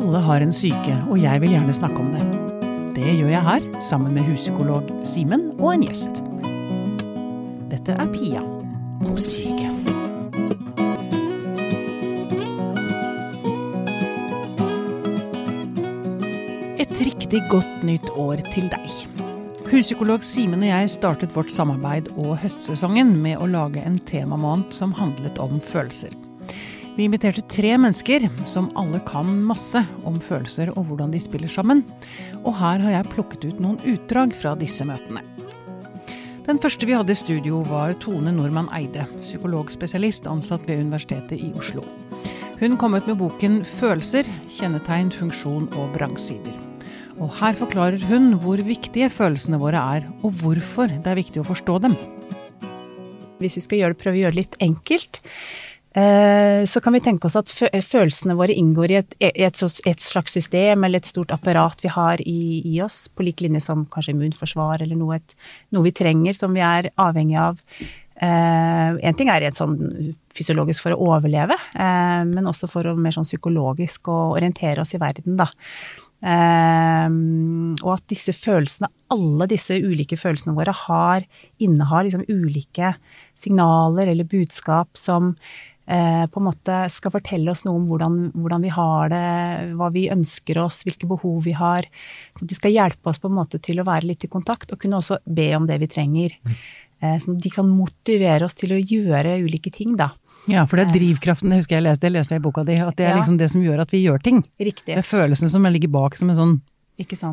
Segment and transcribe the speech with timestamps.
[0.00, 2.22] Alle har en syke, og jeg vil gjerne snakke om det.
[2.96, 6.22] Det gjør jeg her, sammen med huspsykolog Simen og en gjest.
[7.68, 8.40] Dette er Pia
[9.02, 9.68] på syke.
[16.80, 18.88] Et riktig godt nytt år til deg.
[19.68, 24.96] Huspsykolog Simen og jeg startet vårt samarbeid og høstsesongen med å lage en temamåned som
[24.96, 26.16] handlet om følelser.
[27.00, 31.78] Vi inviterte tre mennesker som alle kan masse om følelser og hvordan de spiller sammen.
[32.42, 35.22] Og her har jeg plukket ut noen utdrag fra disse møtene.
[36.44, 41.48] Den første vi hadde i studio var Tone Nordmann Eide, psykologspesialist ansatt ved Universitetet i
[41.56, 41.86] Oslo.
[42.60, 44.28] Hun kom ut med boken 'Følelser
[44.58, 46.60] kjennetegn, funksjon og vrangsider'.
[47.16, 51.48] Og her forklarer hun hvor viktige følelsene våre er, og hvorfor det er viktig å
[51.48, 51.96] forstå dem.
[53.40, 55.24] Hvis vi skal gjøre det, prøve å gjøre det litt enkelt,
[55.90, 60.84] så kan vi tenke oss at følelsene våre inngår i et, et, et, slags system
[60.86, 64.84] eller et stort apparat vi har i, i oss, på lik linje som kanskje immunforsvar
[64.84, 65.34] eller noe, et,
[65.74, 67.58] noe vi trenger, som vi er avhengig av.
[68.20, 69.78] Uh, en ting er rent sånn
[70.36, 74.92] fysiologisk for å overleve, uh, men også for å mer sånn psykologisk å orientere oss
[74.94, 75.48] i verden, da.
[76.20, 81.24] Og at disse følelsene, alle disse ulike følelsene våre, har,
[81.64, 82.90] innehar liksom ulike
[83.40, 85.30] signaler eller budskap som
[85.90, 89.22] på en måte skal fortelle oss noe om hvordan, hvordan, vi har det,
[89.74, 91.88] hva vi ønsker oss, hvilke behov vi har.
[92.38, 94.78] Så de skal hjelpe oss på en måte til å være litt i kontakt, og
[94.82, 96.36] kunne også be om det vi trenger.
[96.46, 96.56] Mm.
[97.00, 100.12] Uh, så de kan motivere oss til å gjøre ulike ting, da.
[100.48, 102.78] Ja, for det er drivkraften, det husker jeg leste, det leste jeg i boka di,
[102.80, 104.42] at det er liksom det som gjør at vi gjør ting.
[104.60, 104.94] Riktig.
[104.94, 106.60] Det er følelsene som ligger bak som en sånn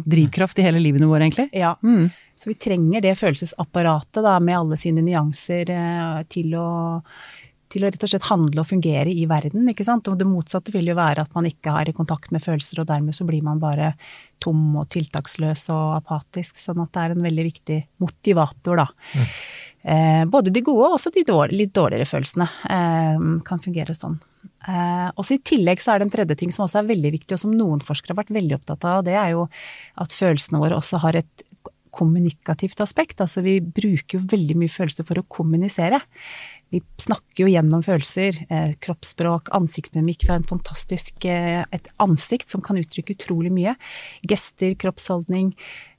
[0.06, 1.50] drivkraft i hele livene våre, egentlig.
[1.52, 1.76] Ja.
[1.84, 2.10] Mm.
[2.36, 6.70] Så vi trenger det følelsesapparatet da, med alle sine nyanser eh, til å,
[7.72, 10.08] til å rett og slett handle og fungere i verden, ikke sant.
[10.08, 13.16] Og det motsatte vil jo være at man ikke har kontakt med følelser, og dermed
[13.18, 13.94] så blir man bare
[14.44, 16.60] tom og tiltaksløs og apatisk.
[16.62, 18.88] Sånn at det er en veldig viktig motivator, da.
[19.14, 19.28] Mm.
[19.88, 24.18] Eh, både de gode og også de dårlig, litt dårligere følelsene eh, kan fungere sånn.
[24.68, 27.36] Eh, også I tillegg så er det en tredje ting som også er veldig viktig,
[27.36, 29.46] og som noen forskere har vært veldig opptatt av, og det er jo
[30.04, 31.46] at følelsene våre også har et
[31.98, 33.22] kommunikativt aspekt.
[33.24, 36.02] Altså vi bruker jo veldig mye følelser for å kommunisere.
[36.74, 40.26] Vi snakker jo gjennom følelser, eh, kroppsspråk, ansiktsmimikk.
[40.26, 43.76] Vi har en fantastisk eh, et ansikt som kan uttrykke utrolig mye.
[44.28, 45.54] Gester, kroppsholdning.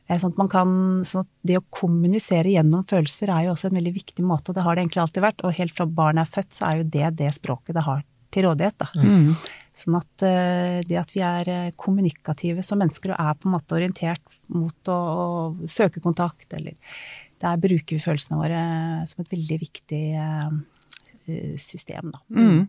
[0.09, 0.75] Eh, sånn at, kan,
[1.09, 4.59] sånn at det å kommunisere gjennom følelser er jo også en veldig viktig måte, og
[4.59, 5.45] det har det egentlig alltid vært.
[5.45, 8.05] Og helt fra barnet er født, så er jo det det språket det har
[8.35, 8.77] til rådighet.
[8.81, 8.89] Da.
[8.97, 9.33] Mm.
[9.79, 13.55] Sånn at eh, det at vi er eh, kommunikative som mennesker og er på en
[13.55, 16.77] måte orientert mot å, å søke kontakt, eller
[17.43, 18.63] der bruker vi følelsene våre
[19.11, 20.03] som et veldig viktig
[21.61, 22.23] system, da.
[22.33, 22.61] Mm.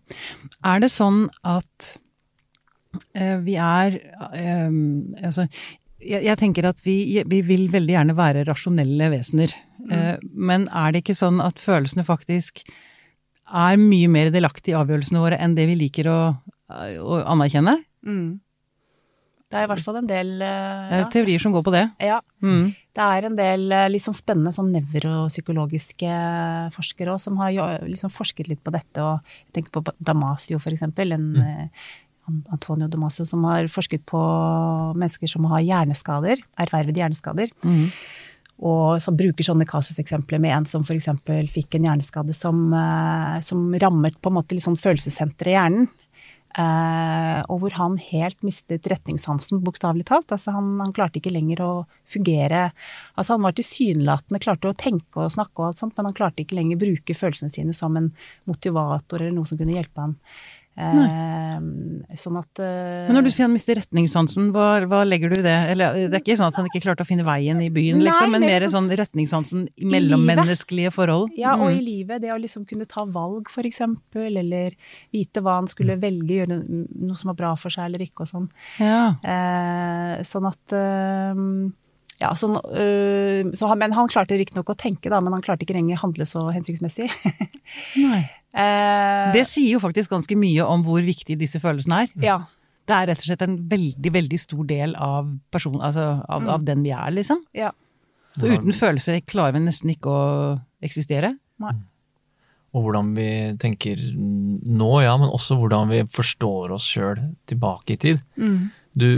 [0.68, 1.94] Er det sånn at
[3.46, 5.46] vi er altså,
[6.00, 6.98] jeg, jeg, tenker at vi,
[7.28, 9.54] vi, vil veldig gjerne være rasjonelle vesener.
[9.80, 9.96] Mm.
[9.96, 12.64] Eh, men er det ikke sånn at følelsene faktisk
[13.50, 16.20] er mye mer delaktige i avgjørelsene våre enn det vi liker å,
[16.70, 17.80] å anerkjenne?
[18.06, 18.40] Mm.
[19.50, 21.10] Det er i hvert fall en del Det er ja.
[21.10, 21.88] teorier som går på det.
[22.06, 22.20] Ja.
[22.46, 22.70] Mm.
[23.00, 23.62] Det er en del
[23.94, 26.12] liksom spennende sånn nevropsykologiske
[26.76, 29.00] forskere også, som har liksom forsket litt på dette.
[29.00, 31.16] Og jeg tenker på Damasio, for eksempel.
[31.16, 31.70] En, mm.
[32.52, 34.20] Antonio Damasio, som har forsket på
[34.98, 37.54] mennesker som har hjerneskader, ervervede hjerneskader.
[37.64, 37.88] Mm.
[38.70, 41.08] Og som bruker sånne kasuseksempler med en som f.eks.
[41.54, 45.90] fikk en hjerneskade som, eh, som, rammet på en måte litt sånn følelsessenteret i hjernen.
[46.58, 50.32] Uh, og hvor han helt mistet retningssansen, bokstavelig talt.
[50.34, 51.72] Altså han, han, klarte ikke lenger å
[52.10, 52.72] fungere
[53.14, 56.42] Altså han var tilsynelatende, klarte å tenke og snakke og alt sånt, men han klarte
[56.42, 58.10] ikke lenger bruke følelsene sine som en
[58.50, 60.18] motivator eller noe som kunne hjelpe han
[60.80, 65.40] Eh, sånn at eh, Men når du sier han mister retningssansen, hva, hva, legger du
[65.42, 65.56] i det?
[65.74, 68.32] Eller det er ikke sånn at han ikke klarte å finne veien i byen, liksom,
[68.36, 71.36] men mer sånn retningssansen i mellommenneskelige forhold?
[71.40, 71.84] Ja, og i mm.
[71.84, 72.24] livet.
[72.24, 74.78] Det å liksom kunne ta valg, for eksempel, eller
[75.16, 78.32] vite hva han skulle velge, gjøre noe som var bra for seg eller ikke, og
[78.32, 78.50] sånn.
[78.80, 79.04] Ja.
[79.20, 81.46] Eh, sånn at eh,
[82.20, 85.64] ja, sånn, øh, så han, men han klarte riktignok å tenke, da, men han klarte
[85.64, 87.08] ikke lenger handle så hensiktsmessig.
[88.08, 88.26] Nei.
[88.54, 92.16] Eh, det sier jo faktisk ganske mye om hvor viktig disse følelsene er.
[92.24, 92.40] Ja.
[92.90, 96.50] Det er rett og slett en veldig, veldig stor del av, person, altså av, mm.
[96.56, 97.44] av den vi er, liksom.
[97.54, 97.70] Ja.
[98.40, 100.26] Og uten følelser klarer vi nesten ikke å
[100.86, 101.36] eksistere.
[101.62, 101.76] Nei.
[102.78, 103.30] Og hvordan vi
[103.62, 108.22] tenker nå, ja, men også hvordan vi forstår oss sjøl tilbake i tid.
[108.38, 108.70] Mm.
[109.00, 109.10] Du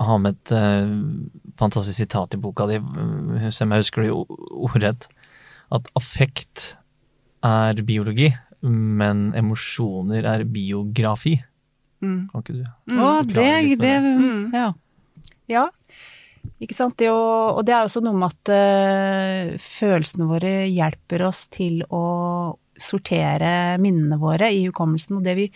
[0.00, 0.94] har med et uh,
[1.60, 2.80] fantastisk sitat i boka di,
[3.54, 5.08] som jeg husker det ordrett,
[5.74, 6.74] at affekt
[7.44, 8.30] er biologi,
[8.64, 11.36] men emosjoner er biografi.
[12.04, 12.26] Mm.
[12.30, 14.50] Kan ikke du Å, det, det Mm.
[14.54, 14.72] Ja.
[15.50, 15.68] Ja,
[16.62, 16.96] ikke sant.
[17.00, 17.22] Det å,
[17.58, 22.04] og det er også noe med at uh, følelsene våre hjelper oss til å
[22.80, 25.18] sortere minnene våre i hukommelsen.
[25.18, 25.48] Og det vi,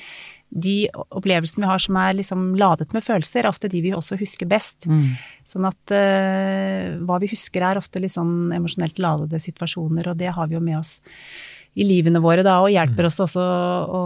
[0.49, 4.19] de opplevelsene vi har som er liksom ladet med følelser, er ofte de vi også
[4.21, 4.89] husker best.
[4.91, 5.17] Mm.
[5.49, 10.35] Sånn at uh, hva vi husker er ofte litt sånn emosjonelt ladede situasjoner, og det
[10.37, 10.99] har vi jo med oss
[11.79, 14.03] i livene våre da, og hjelper oss også å,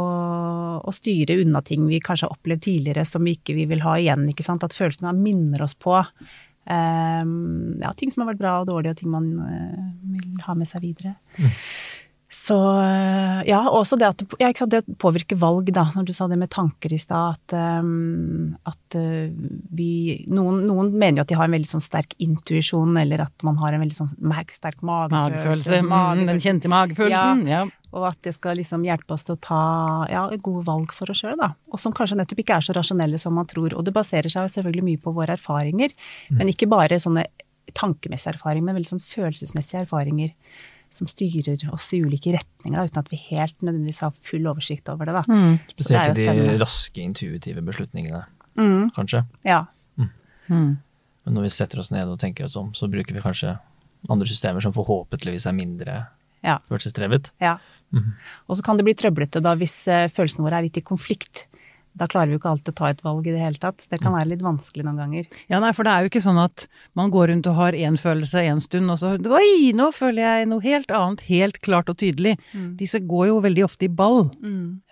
[0.85, 3.97] å styre unna ting vi kanskje har opplevd tidligere som vi ikke vi vil ha
[4.01, 4.27] igjen.
[4.29, 4.65] ikke sant?
[4.67, 7.33] At følelsene minner oss på um,
[7.81, 10.69] ja, ting som har vært bra og dårlig, og ting man uh, vil ha med
[10.69, 11.17] seg videre.
[12.33, 16.13] Så eh, ja, også det at ja, ikke sant, det påvirker valg, da, når du
[16.17, 17.37] sa det med tanker i stad.
[17.37, 19.29] At, um, at uh,
[19.77, 23.45] vi noen, noen mener jo at de har en veldig sånn sterk intuisjon, eller at
[23.45, 24.15] man har en veldig sånn
[24.49, 25.13] sterk Magefølelse.
[25.13, 25.83] magefølelse.
[25.85, 27.45] Mm, den kjente magefølelsen.
[27.53, 27.63] Ja.
[27.93, 29.63] Og at det skal liksom hjelpe oss til å ta
[30.09, 31.53] ja, gode valg for oss sjøl, da.
[31.69, 33.77] Og som kanskje nettopp ikke er så rasjonelle som man tror.
[33.77, 35.93] Og det baserer seg selvfølgelig mye på våre erfaringer,
[36.33, 37.29] men ikke bare sånne
[37.77, 40.33] tankemessige erfaringer, men veldig sånn følelsesmessige erfaringer
[40.93, 44.89] som styrer oss i ulike retninger, da, uten at vi helt nødvendigvis har full oversikt
[44.93, 45.25] over det, da.
[45.27, 48.25] Jo Spesielt det de raske, intuitive beslutningene,
[48.59, 49.25] Mm, kanskje.
[49.49, 49.63] ja.
[49.99, 50.77] Mm.
[51.25, 53.55] Men når vi setter oss ned og tenker oss om, så bruker vi kanskje
[54.11, 56.07] andre systemer som forhåpentligvis er mindre
[56.45, 56.59] Ja.
[56.69, 57.31] følelsesdrevet.
[57.41, 57.59] Ja.
[57.93, 58.15] Mhm.
[58.49, 61.47] Og så kan det bli trøblete da hvis eh, følelsene våre er litt i konflikt.
[61.99, 63.85] Da klarer vi jo ikke alltid å ta et valg i det hele tatt.
[63.91, 65.27] Det kan være litt vanskelig noen ganger.
[65.53, 66.67] Ja, nei, for det er jo ikke sånn at
[66.99, 69.13] man går rundt og har én følelse en stund, og så
[69.43, 72.39] Oi, nå føler jeg noe helt annet, helt klart og tydelig.
[72.81, 74.31] Disse går jo veldig ofte i ball.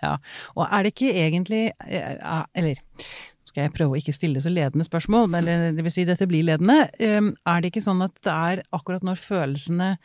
[0.03, 0.17] Ja.
[0.55, 4.51] Og er det ikke egentlig eh, Eller nå skal jeg prøve å ikke stille så
[4.53, 6.85] ledende spørsmål, men det vil si dette blir ledende.
[7.01, 9.95] Um, Er det ikke sånn at det er akkurat når følelsene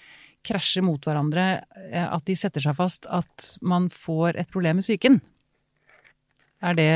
[0.46, 4.86] krasjer mot hverandre, eh, at de setter seg fast, at man får et problem med
[4.86, 5.20] psyken?
[6.62, 6.90] Er det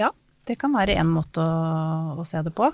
[0.00, 0.10] Ja,
[0.46, 2.70] det kan være en måte å, å se det på.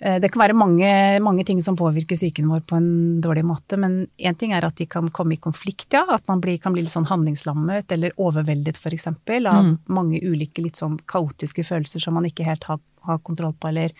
[0.00, 0.90] Eh, Det kan være mange,
[1.22, 4.76] mange ting som påvirker psyken vår på en dårlig måte, men én ting er at
[4.76, 6.04] de kan komme i konflikt, ja.
[6.08, 9.06] At man blir, kan bli litt sånn handlingslammet eller overveldet f.eks.
[9.08, 13.68] av mange ulike litt sånn kaotiske følelser som man ikke helt har, har kontroll på
[13.68, 13.94] eller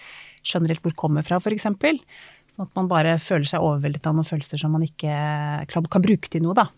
[0.45, 1.67] skjønner helt hvor kommer fra f.eks.
[2.55, 5.11] Sånn at man bare føler seg overveldet av noen følelser som man ikke
[5.73, 6.69] kan bruke til noe, da.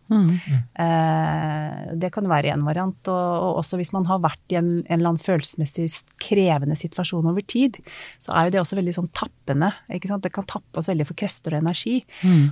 [0.81, 3.11] Eh, det kan være en variant.
[3.13, 5.85] Og, og også hvis man har vært i en, en eller annen følelsesmessig
[6.23, 7.77] krevende situasjon over tid,
[8.23, 9.69] så er jo det også veldig sånn tappende.
[9.93, 10.25] ikke sant?
[10.25, 11.99] Det kan tappe oss veldig for krefter og energi.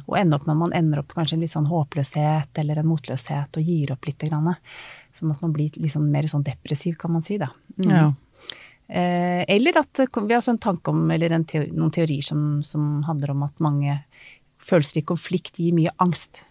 [0.05, 2.91] Og ende opp med at man ender opp kanskje en litt sånn håpløshet eller en
[2.91, 4.21] motløshet og gir opp litt.
[4.25, 4.53] Grann,
[5.17, 7.41] sånn at man blir litt sånn mer sånn depressiv, kan man si.
[7.41, 7.49] da.
[7.79, 7.89] Mm.
[7.89, 8.05] Ja.
[8.89, 13.03] Eh, eller at vi har en tanke om, eller en teo, noen teorier som, som
[13.09, 14.01] handler om at mange
[14.61, 16.43] følelser i konflikt gir mye angst.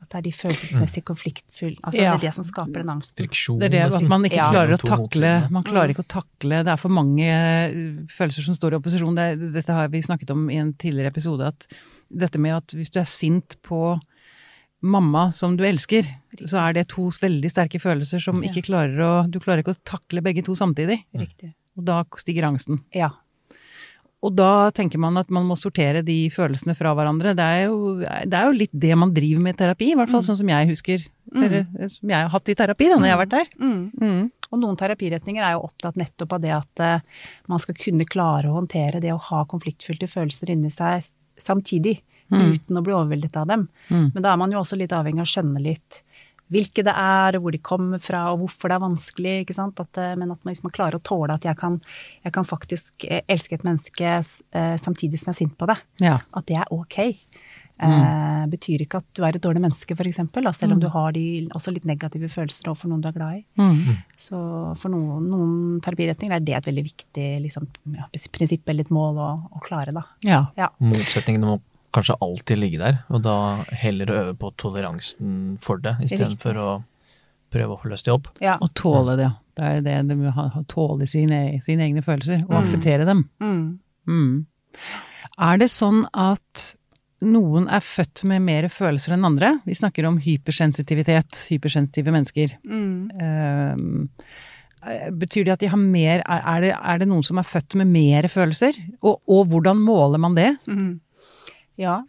[0.00, 2.14] At det er de følelsesmessige konfliktfulle Altså Ja.
[2.14, 3.18] det er det som skaper den angsten.
[3.20, 3.58] Friksjon.
[3.60, 4.50] Det er det at man ikke Ja.
[4.50, 5.50] klarer å takle.
[5.50, 7.74] Man klarer ikke å takle Det er for mange eh,
[8.08, 9.14] følelser som står i opposisjon.
[9.14, 11.66] Det, dette har vi snakket om i en tidligere episode, at
[12.10, 14.00] dette med at hvis du er sint på
[14.82, 16.06] mamma som du elsker,
[16.46, 19.82] så er det to veldig sterke følelser som ikke klarer å Du klarer ikke å
[19.84, 21.02] takle begge to samtidig.
[21.14, 21.52] Riktig.
[21.76, 22.80] Og da stiger angsten.
[22.94, 23.10] Ja.
[24.20, 27.32] Og da tenker man at man må sortere de følelsene fra hverandre.
[27.34, 30.10] Det er jo, det er jo litt det man driver med i terapi, i hvert
[30.12, 31.06] fall sånn som jeg husker.
[31.32, 33.48] Eller som jeg har hatt i terapi da, når jeg har vært der.
[33.62, 33.80] Mm.
[33.96, 34.26] Mm.
[34.50, 38.50] Og noen terapiretninger er jo opptatt nettopp av det at uh, man skal kunne klare
[38.50, 41.14] å håndtere det å ha konfliktfylte følelser inni seg s-
[42.30, 43.68] samtidig, uten å bli overveldet av dem.
[43.90, 46.02] Men da er man jo også litt avhengig av å skjønne litt
[46.50, 49.34] hvilke det er, hvor de kommer fra, og hvorfor det er vanskelig.
[49.44, 49.78] ikke sant?
[49.78, 51.76] At, eh, men at man, hvis man klarer å tåle at jeg kan,
[52.24, 55.78] jeg kan faktisk eh, elske et menneske eh, samtidig som jeg er sint på det,
[56.02, 56.16] Ja.
[56.34, 56.98] at det er ok.
[57.80, 60.18] Eh, betyr ikke at du er et dårlig menneske, f.eks.,
[60.58, 63.44] selv om du har de også litt negative følelser overfor noen du er glad i.
[63.56, 63.96] Mm.
[64.20, 64.36] Så
[64.76, 69.16] for noen, noen terapiretninger er det et veldig viktig liksom, ja, prinsipp eller et mål
[69.22, 70.02] å, å klare, da.
[70.26, 70.42] ja.
[70.58, 70.68] Ja.
[70.82, 71.60] Motsetningene må
[71.92, 73.34] kanskje alltid ligge der, og da
[73.72, 76.68] heller å øve på toleransen for det, istedenfor å
[77.50, 78.28] prøve å få løst det opp.
[78.40, 78.56] ja.
[78.62, 79.32] Og tåle det, ja.
[79.60, 83.04] Det er det de med å ha- ha- tåle sine, sine egne følelser, og akseptere
[83.04, 83.24] dem.
[83.42, 83.78] Mm.
[84.08, 84.46] Mm.
[85.38, 86.74] Er det sånn at
[87.20, 89.60] noen er født med mer følelser enn andre?
[89.66, 92.54] Vi snakker om hypersensitivitet, hypersensitive mennesker.
[92.64, 94.08] Mm.
[94.80, 97.74] Eh, betyr det at de har mer er det, er det noen som er født
[97.76, 98.78] med mer følelser?
[99.02, 100.54] Og, og hvordan måler man det?
[100.70, 101.00] Mhm.
[101.80, 102.02] Ja.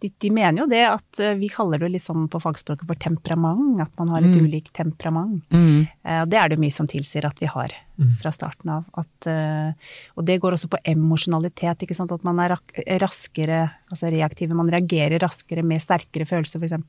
[0.00, 2.96] De, de mener jo det at eh, vi kaller det litt sånn på fagspråket for
[3.00, 5.42] temperament, at man har et ulikt temperament.
[5.52, 5.84] Mm.
[5.84, 7.74] Eh, det er det mye som tilsier at vi har
[8.22, 8.86] fra starten av.
[8.96, 12.14] At, eh, og det går også på emosjonalitet, ikke sant.
[12.16, 12.56] At man er
[13.02, 13.60] raskere,
[13.92, 14.56] altså reaktive.
[14.56, 16.80] Man reagerer raskere med sterkere følelser, f.eks.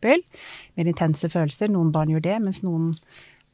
[0.80, 1.74] Mer intense følelser.
[1.74, 2.94] Noen barn gjør det, mens noen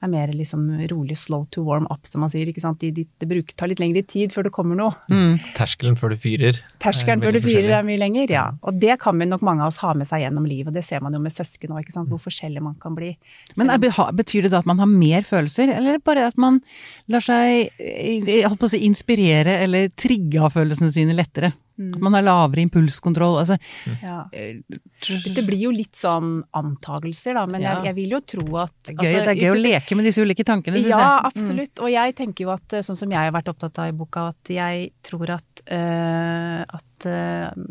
[0.04, 2.50] er mer liksom rolig slow to warm up, som man sier.
[2.50, 2.80] ikke sant?
[2.84, 4.94] De, de, det bruker, tar litt lengre tid før det kommer noe.
[5.10, 5.40] Mm.
[5.58, 6.60] Terskelen før du fyrer.
[6.84, 8.46] Terskelen før du fyrer er mye lenger, ja.
[8.62, 10.70] Og det kan vi nok mange av oss ha med seg gjennom livet.
[10.70, 13.16] og Det ser man jo med søsken òg, hvor forskjellig man kan bli.
[13.58, 16.62] Men er, betyr det da at man har mer følelser, eller bare at man
[17.10, 21.54] lar seg jeg holdt på å si, inspirere eller trigge av følelsene sine lettere?
[21.78, 21.92] Mm.
[21.94, 23.38] At man har lavere impulskontroll.
[23.44, 23.58] Altså,
[24.02, 24.18] ja.
[24.32, 27.78] Dette blir jo litt sånn antagelser, da, men ja.
[27.78, 30.00] jeg, jeg, vil jo tro at Det er gøy, altså, det er gøy å leke
[30.00, 31.06] med disse ulike tankene, syns ja, jeg.
[31.06, 31.32] Ja, mm.
[31.32, 31.74] absolutt.
[31.76, 31.84] Mm.
[31.86, 34.54] Og jeg tenker jo at, sånn som jeg har vært opptatt av i boka, at
[34.58, 37.66] jeg tror at, uh, at uh,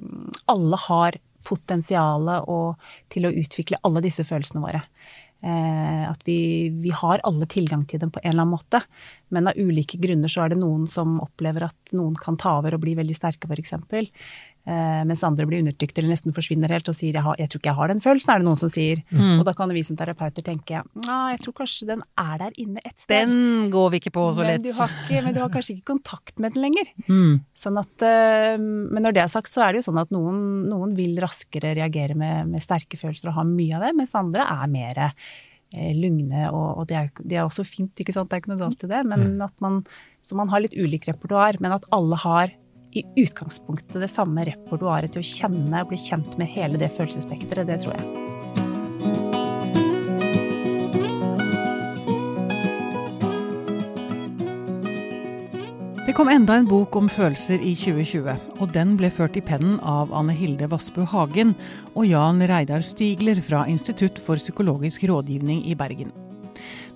[0.55, 2.47] alle har potensialet
[3.13, 4.83] til å utvikle alle disse følelsene våre.
[5.47, 8.81] Eh, at vi, vi, har alle tilgang til dem på en eller annen måte.
[9.31, 12.75] Men av ulike grunner så er det noen som opplever at noen kan ta over
[12.75, 13.77] og bli veldig sterke, f.eks.
[14.67, 17.61] Eh, mens andre blir undertrykt eller nesten forsvinner helt og sier jeg, har, 'jeg tror
[17.61, 19.03] ikke jeg har den følelsen', er det noen som sier.
[19.15, 19.39] Mm.
[19.39, 22.99] Og da kan vi som terapeuter tenke jeg tror kanskje den er der inne et
[22.99, 23.29] sted.
[23.29, 24.59] Den går vi ikke på så lett.
[24.59, 26.91] Men du har, ikke, men du har kanskje ikke kontakt med den lenger.
[27.07, 27.45] Mm.
[27.55, 30.67] Sånn at, eh, men når det er sagt, så er det jo sånn at noen,
[30.67, 34.43] noen vil raskere reagere med, med, sterke følelser og ha mye av det, mens andre
[34.51, 38.41] er mer eh, lugne, og, og det, er, det, er, også fint, ikke sant, det
[38.41, 39.43] er ikke noe galt i det, men mm.
[39.47, 39.85] at man,
[40.27, 42.55] så man har litt ulik repertoar, men at alle har
[42.97, 47.69] i utgangspunktet det samme repertoaret til å kjenne og bli kjent med hele det følelsesspekteret,
[47.69, 48.27] det tror jeg.
[56.07, 59.75] Det kom enda en bok om følelser i 2020, og den ble ført i pennen
[59.85, 61.53] av Anne Hilde Vassbø Hagen
[61.93, 66.15] og Jan Reidar Stigler fra Institutt for psykologisk rådgivning i Bergen.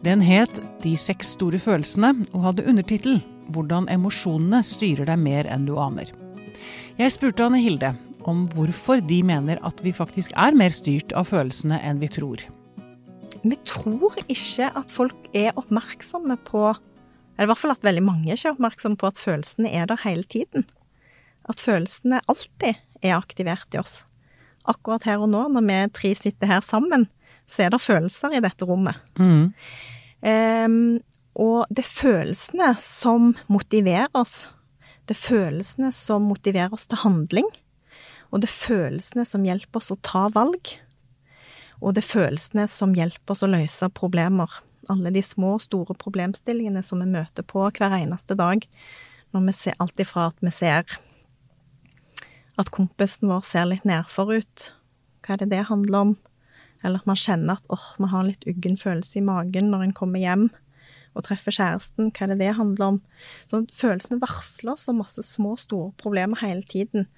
[0.00, 3.21] Den het De seks store følelsene og hadde undertittel
[3.54, 6.12] hvordan emosjonene styrer deg mer enn du aner.
[7.00, 7.95] Jeg spurte Anne Hilde
[8.28, 12.42] om hvorfor de mener at vi faktisk er mer styrt av følelsene enn vi tror.
[13.40, 16.75] Vi tror ikke at folk er oppmerksomme på
[17.38, 20.02] Eller i hvert fall at veldig mange ikke er oppmerksomme på at følelsene er der
[20.02, 20.66] hele tiden.
[21.49, 24.02] At følelsene alltid er aktivert i oss.
[24.69, 27.07] Akkurat her og nå, når vi tre sitter her sammen,
[27.49, 29.00] så er det følelser i dette rommet.
[29.16, 29.54] Mm.
[30.21, 31.00] Um,
[31.40, 34.50] og det er følelsene som motiverer oss.
[35.09, 37.49] Det er følelsene som motiverer oss til handling.
[38.30, 40.75] Og det er følelsene som hjelper oss å ta valg.
[41.80, 44.52] Og det er følelsene som hjelper oss å løse problemer.
[44.92, 48.66] Alle de små og store problemstillingene som vi møter på hver eneste dag.
[49.32, 50.99] Når vi ser alt ifra at vi ser
[52.61, 54.73] at kompisen vår ser litt nedfor ut.
[55.25, 56.16] Hva er det det handler om?
[56.85, 59.97] Eller at man kjenner at åh, vi har litt uggen følelse i magen når en
[59.97, 60.50] kommer hjem
[61.17, 63.00] og treffe kjæresten, hva er det det handler om?
[63.50, 67.09] Så følelsene varsler oss om masse små, store problemer hele tiden,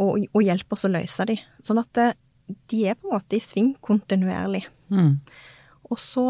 [0.00, 1.44] og, og hjelper oss å løse dem.
[1.64, 2.08] Sånn at det,
[2.72, 4.64] de er på en måte i sving kontinuerlig.
[4.90, 5.20] Mm.
[5.90, 6.26] Og så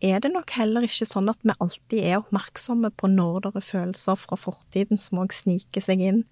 [0.00, 3.66] er det nok heller ikke sånn at vi alltid er oppmerksomme på når det er
[3.66, 6.22] følelser fra fortiden som òg sniker seg inn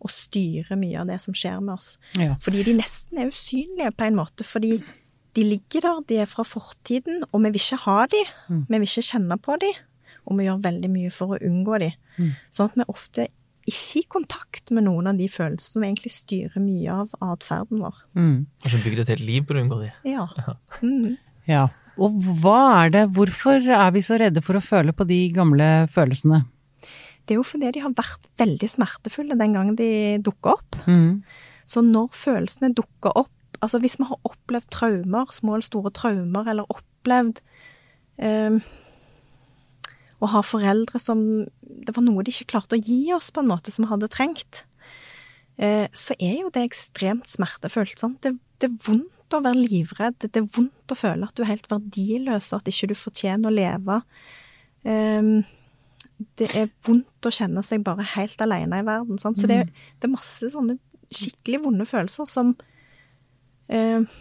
[0.00, 1.94] og styrer mye av det som skjer med oss.
[2.16, 2.38] Ja.
[2.40, 4.78] Fordi de nesten er usynlige på en måte, fordi
[5.36, 8.22] de ligger der, de er fra fortiden, og vi vil ikke ha de.
[8.48, 8.62] Mm.
[8.68, 9.72] Vi vil ikke kjenne på de,
[10.26, 11.90] og vi gjør veldig mye for å unngå de.
[12.18, 12.32] Mm.
[12.52, 13.26] Sånn at vi ofte
[13.70, 17.98] ikke i kontakt med noen av de følelsene som egentlig styrer mye av atferden vår.
[18.18, 18.38] Mm.
[18.64, 19.90] Kanskje bygger et helt liv på å unngå de.
[20.10, 20.26] Ja.
[20.82, 21.18] Mm.
[21.50, 21.66] ja.
[22.00, 25.68] Og hva er det, hvorfor er vi så redde for å føle på de gamle
[25.92, 26.44] følelsene?
[27.26, 29.90] Det er jo fordi de har vært veldig smertefulle den gangen de
[30.24, 30.78] dukker opp.
[30.88, 31.20] Mm.
[31.68, 33.30] Så når følelsene dukker opp
[33.60, 37.42] Altså hvis vi har opplevd traumer, små eller store traumer, eller opplevd
[38.20, 38.56] eh,
[40.20, 41.22] å ha foreldre som
[41.60, 44.10] Det var noe de ikke klarte å gi oss på en måte som vi hadde
[44.12, 44.64] trengt.
[45.56, 47.98] Eh, så er jo det ekstremt smertefullt.
[48.00, 48.20] Sant?
[48.24, 50.18] Det, det, er vondt å være livredd.
[50.24, 53.48] Det er vondt å føle at du er helt verdiløs, og at ikke du fortjener
[53.48, 54.00] å leve.
[54.84, 55.32] Eh,
[56.40, 59.20] det er vondt å kjenne seg bare helt alene i verden.
[59.20, 59.40] Sant?
[59.40, 59.84] Så det, mm.
[60.00, 60.76] det er masse sånne
[61.10, 62.52] skikkelig vonde følelser som
[63.70, 64.18] Eh,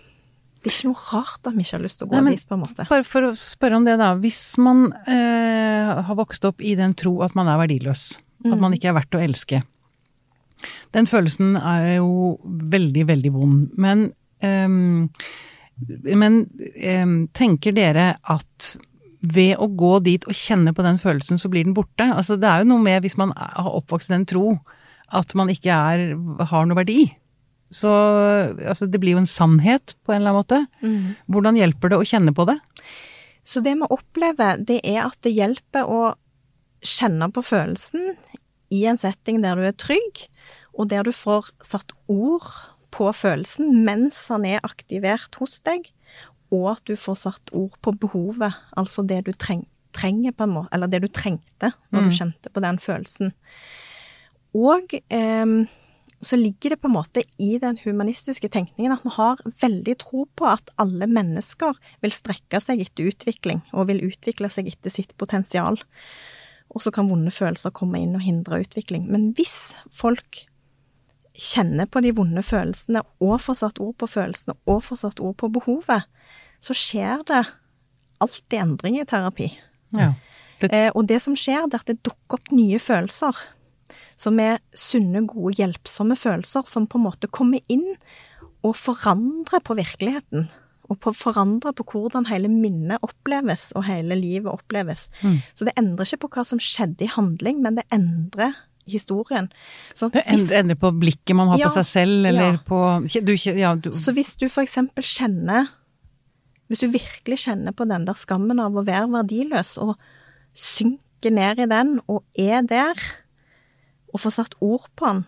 [0.59, 2.47] det er ikke noe rart at vi ikke har lyst til å gå Nei, dit,
[2.47, 2.85] på en måte.
[2.89, 4.11] Bare for å spørre om det, da.
[4.19, 8.09] Hvis man eh, har vokst opp i den tro at man er verdiløs,
[8.43, 8.51] mm.
[8.51, 9.61] at man ikke er verdt å elske.
[10.95, 13.69] Den følelsen er jo veldig, veldig vond.
[13.79, 14.09] Men,
[14.43, 15.07] um,
[16.03, 18.73] men um, tenker dere at
[19.19, 22.07] ved å gå dit og kjenne på den følelsen, så blir den borte?
[22.07, 24.57] Altså, det er jo noe med, hvis man har oppvokst i den tro,
[25.15, 26.13] at man ikke er,
[26.51, 27.01] har noe verdi.
[27.69, 27.89] Så
[28.65, 30.59] altså, det blir jo en sannhet på en eller annen måte.
[30.81, 31.15] Mm.
[31.29, 32.57] Hvordan hjelper det å kjenne på det?
[33.45, 35.99] Så det vi opplever, det er at det hjelper å
[36.85, 38.15] kjenne på følelsen
[38.73, 40.25] i en setting der du er trygg,
[40.77, 42.45] og der du får satt ord
[42.93, 45.89] på følelsen mens han er aktivert hos deg,
[46.53, 50.55] og at du får satt ord på behovet, altså det du treng, trenger på en
[50.55, 52.09] måte, eller det du trengte når Mm.
[52.09, 53.33] du kjente på den følelsen.
[54.57, 55.45] Og eh,
[56.21, 60.25] så ligger det på en måte i den humanistiske tenkningen at vi har veldig tro
[60.35, 65.15] på at alle mennesker vil strekke seg etter utvikling, og vil utvikle seg etter sitt
[65.21, 65.79] potensial.
[66.69, 69.07] Og så kan vonde følelser komme inn og hindre utvikling.
[69.09, 70.43] Men hvis folk
[71.39, 75.37] kjenner på de vonde følelsene, og får satt ord på følelsene, og får satt ord
[75.39, 76.09] på behovet,
[76.59, 77.45] så skjer det
[78.19, 79.53] alltid endring i terapi.
[79.95, 80.13] Ja.
[80.59, 83.37] Det, Eh, og det som skjer, det er at det dukker opp nye følelser.
[84.19, 87.85] Som er sunne, gode, hjelpsomme følelser som på en måte kommer inn
[88.65, 90.49] og forandrer på virkeligheten.
[90.89, 95.05] Og på, forandrer på hvordan hele minnet oppleves, og hele livet oppleves.
[95.21, 95.37] Mm.
[95.53, 98.55] Så det endrer ikke på hva som skjedde i handling, men det endrer
[98.89, 99.51] historien.
[99.93, 102.57] Sånn det hvis- endrer på blikket man har Ja, på seg selv, eller ja.
[102.65, 102.79] på
[103.25, 105.69] du, ja, du, Så hvis du for eksempel kjenner
[106.69, 109.95] Hvis du virkelig kjenner på den der skammen av å være verdiløs, og
[110.53, 112.93] synker ned i den, og er der,
[114.13, 115.23] og får satt ord på den,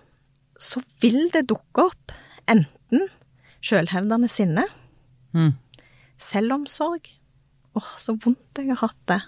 [0.61, 2.13] så vil det dukke opp
[2.49, 3.07] enten
[3.61, 4.65] sjølhevdende sinne,
[5.33, 5.53] Mm.
[6.19, 7.05] selvomsorg
[7.79, 9.21] Åh, så vondt jeg har hatt det.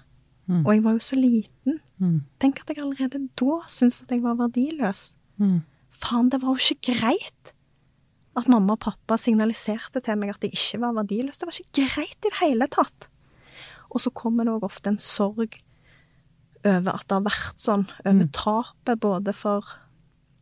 [0.52, 0.66] Mm.
[0.66, 1.78] Og jeg var jo så liten.
[1.96, 2.18] Mm.
[2.44, 5.04] Tenk at jeg allerede da syntes at jeg var verdiløs.
[5.40, 5.62] Mm.
[5.96, 7.54] Faen, det var jo ikke greit
[8.36, 11.40] at mamma og pappa signaliserte til meg at jeg ikke var verdiløs.
[11.40, 13.08] Det var ikke greit i det hele tatt.
[13.96, 15.56] Og så kommer det òg ofte en sorg
[16.64, 19.72] over at det har vært sånn, over tapet både for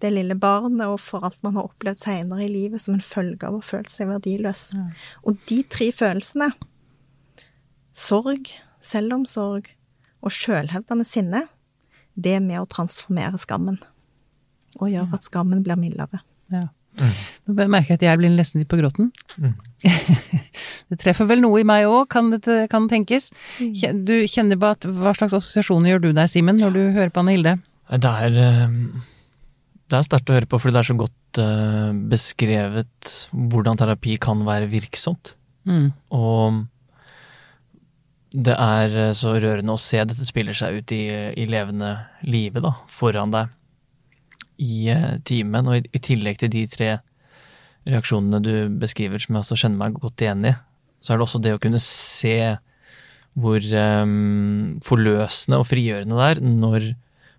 [0.01, 3.46] det lille barnet og for alt man har opplevd seinere i livet som en følge
[3.46, 4.72] av å føle seg verdiløs.
[4.74, 4.88] Ja.
[5.30, 6.50] Og de tre følelsene,
[7.94, 8.50] sorg,
[8.82, 9.70] selvomsorg
[10.22, 11.46] og sjølhevdende sinne,
[12.18, 13.80] det er med å transformere skammen.
[14.80, 16.22] Og gjør at skammen blir mildere.
[16.51, 16.68] Ja.
[17.00, 19.12] Nå merker jeg at jeg blir nesten litt på gråten.
[19.38, 19.54] Mm.
[20.92, 23.30] det treffer vel noe i meg òg, kan, det- kan tenkes.
[23.58, 27.24] Du kjenner på at Hva slags assosiasjoner gjør du deg, Simen, når du hører på
[27.24, 27.54] Anne Hilde?
[27.92, 28.75] Det er, eh,
[29.92, 34.18] det er sterkt å høre på, fordi det er så godt eh, beskrevet hvordan terapi
[34.20, 35.34] kan være virksomt.
[35.68, 35.90] Mm.
[36.16, 36.62] Og
[38.32, 41.01] det er eh, så rørende å se dette spiller seg ut i,
[41.36, 43.51] i levende livet, da, foran deg
[44.62, 45.68] i eh, timen.
[45.68, 46.92] Og i, i tillegg til de tre
[47.90, 50.54] reaksjonene du beskriver, som jeg også kjenner meg godt igjen i,
[51.01, 52.37] så er det også det å kunne se
[53.42, 53.64] hvor
[54.03, 56.90] um, forløsende og frigjørende det er når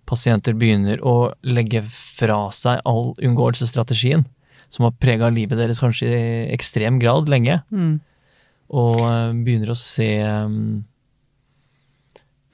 [0.09, 4.25] pasienter begynner å legge fra seg all unngåelsesstrategien
[4.73, 6.23] som har prega livet deres kanskje i
[6.55, 7.99] ekstrem grad lenge Mm.
[8.73, 10.83] og uh, begynner å se mm,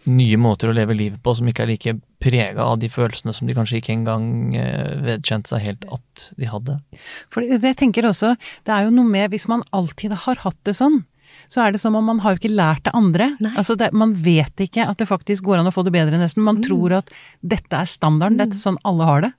[0.10, 3.48] nye måter å leve livet på som ikke er like prega av de følelsene som
[3.48, 6.80] de kanskje ikke engang uh, vedkjente seg helt at de hadde.
[7.34, 8.34] For det, tenker også,
[8.67, 11.04] det er jo noe med Hvis man alltid har hatt det sånn,
[11.50, 13.32] så er det som om man har jo ikke lært det andre.
[13.56, 16.45] Altså det, man vet ikke at det faktisk går an å få det bedre, nesten.
[16.45, 19.32] Man tror at dette er standarden, dette er sånn alle har det.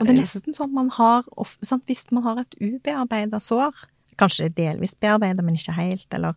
[0.00, 1.26] Og det er nesten sånn man har
[1.60, 3.76] sant, Hvis man har et ubearbeida sår,
[4.20, 6.36] kanskje det er delvis bearbeida, men ikke helt, eller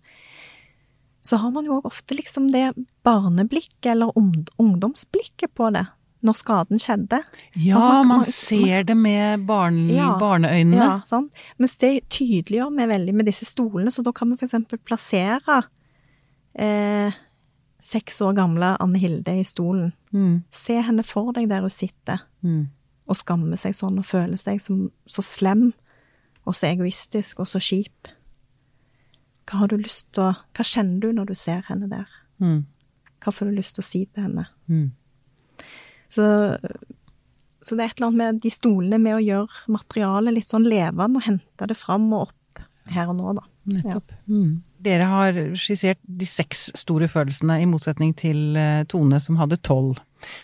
[1.23, 2.73] Så har man jo òg ofte liksom det
[3.07, 4.11] barneblikket eller
[4.59, 5.85] ungdomsblikket på det,
[6.23, 7.21] når skaden skjedde.
[7.55, 10.75] Ja, man- man ser det med barn, Ja, barneøynene.
[10.83, 11.29] Ja, sånn.
[11.57, 15.63] Mens det tydeliggjør vi veldig med disse stolene, så da kan vi eksempel plassere
[16.55, 17.11] eh,
[17.81, 19.93] seks år gamle Anne Hilde i stolen.
[20.13, 22.19] Mm, Se henne for deg der hun sitter.
[22.43, 22.67] mm,
[23.07, 25.73] og skamme seg sånn og føle seg som så slem
[26.45, 28.07] og så egoistisk og så kjip.
[29.49, 32.09] Hva har du lyst til å Hva kjenner du når du ser henne der?
[32.43, 32.59] mm,
[33.23, 34.47] Hva får du lyst til å si til henne?
[34.67, 34.91] mm.
[36.13, 36.25] Så,
[37.65, 40.67] så det er et eller annet med de stolene med å gjøre materialet litt sånn
[40.67, 43.45] levende og hente det fram og opp her og nå, da.
[43.73, 44.11] Nettopp.
[44.27, 44.61] Mm.
[44.83, 50.01] Dere har skissert de seks store følelsene, i motsetning til eh, Tone som hadde tolv.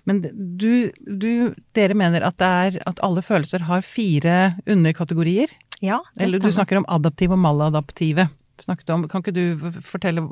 [0.07, 5.51] Men du, du, dere mener at, det er, at alle følelser har fire underkategorier?
[5.83, 8.29] Ja, det Eller du snakker om adaptive og maladaptive.
[8.59, 10.23] Snakket om, kan ikke du fortelle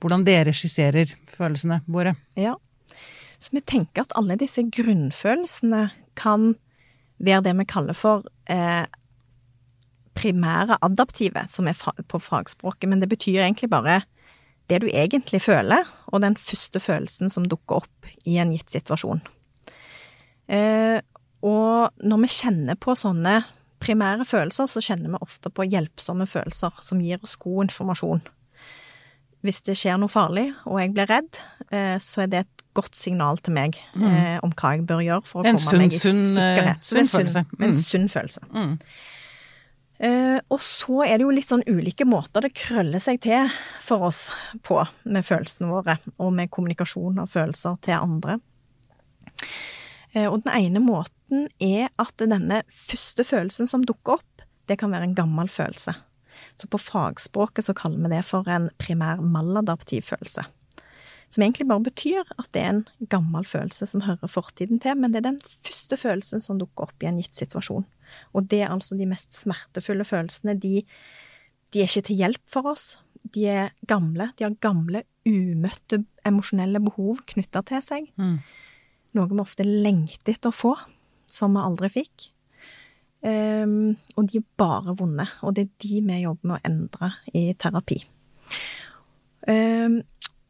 [0.00, 2.14] hvordan dere skisserer følelsene våre?
[2.38, 2.56] Ja.
[3.40, 5.86] Så vi tenker at alle disse grunnfølelsene
[6.20, 6.54] kan
[7.20, 8.84] være det vi kaller for eh,
[10.16, 14.02] primære adaptive, som er på fagspråket, men det betyr egentlig bare
[14.70, 19.22] det du egentlig føler, og den første følelsen som dukker opp i en gitt situasjon.
[20.50, 21.00] Eh,
[21.46, 23.40] og når vi kjenner på sånne
[23.80, 28.22] primære følelser, så kjenner vi ofte på hjelpsomme følelser som gir oss god informasjon.
[29.40, 31.38] Hvis det skjer noe farlig, og jeg blir redd,
[31.72, 34.44] eh, så er det et godt signal til meg mm.
[34.44, 36.04] om hva jeg bør gjøre for å komme komme meg i sikkerhet.
[36.04, 36.76] sunn, eh, sikkerhet.
[36.76, 37.46] Er sunn følelse.
[37.58, 37.80] En Mm.
[37.80, 38.44] sunn følelse.
[38.52, 38.76] Mm.
[40.00, 43.50] Uh, og så er det jo litt sånn ulike måter det krøller seg til
[43.84, 44.30] for oss
[44.64, 48.38] på med følelsene våre, og med kommunikasjon av følelser til andre.
[50.12, 54.92] Eh, og den ene måten er at denne første følelsen som dukker opp, det kan
[54.94, 55.94] være en gammel følelse.
[56.56, 60.46] Så på fagspråket så kaller vi det for en primær maladaptiv følelse.
[61.30, 65.12] Som egentlig bare betyr at det er en gammel følelse som hører fortiden til, men
[65.12, 67.86] det er den første følelsen som dukker opp i en gitt situasjon.
[68.34, 70.56] Og det er altså de mest smertefulle følelsene.
[70.58, 70.82] De,
[71.70, 72.96] de er ikke til hjelp for oss.
[73.22, 74.32] De er gamle.
[74.38, 78.10] De har gamle, umøtte emosjonelle behov knytta til seg.
[78.18, 78.40] Mm.
[79.16, 80.74] Noe vi ofte lengter etter å få,
[81.30, 82.28] som vi aldri fikk.
[83.20, 87.10] Um, og de er bare vonde, og det er de vi jobber med å endre
[87.36, 87.98] i terapi.
[89.44, 90.00] Um,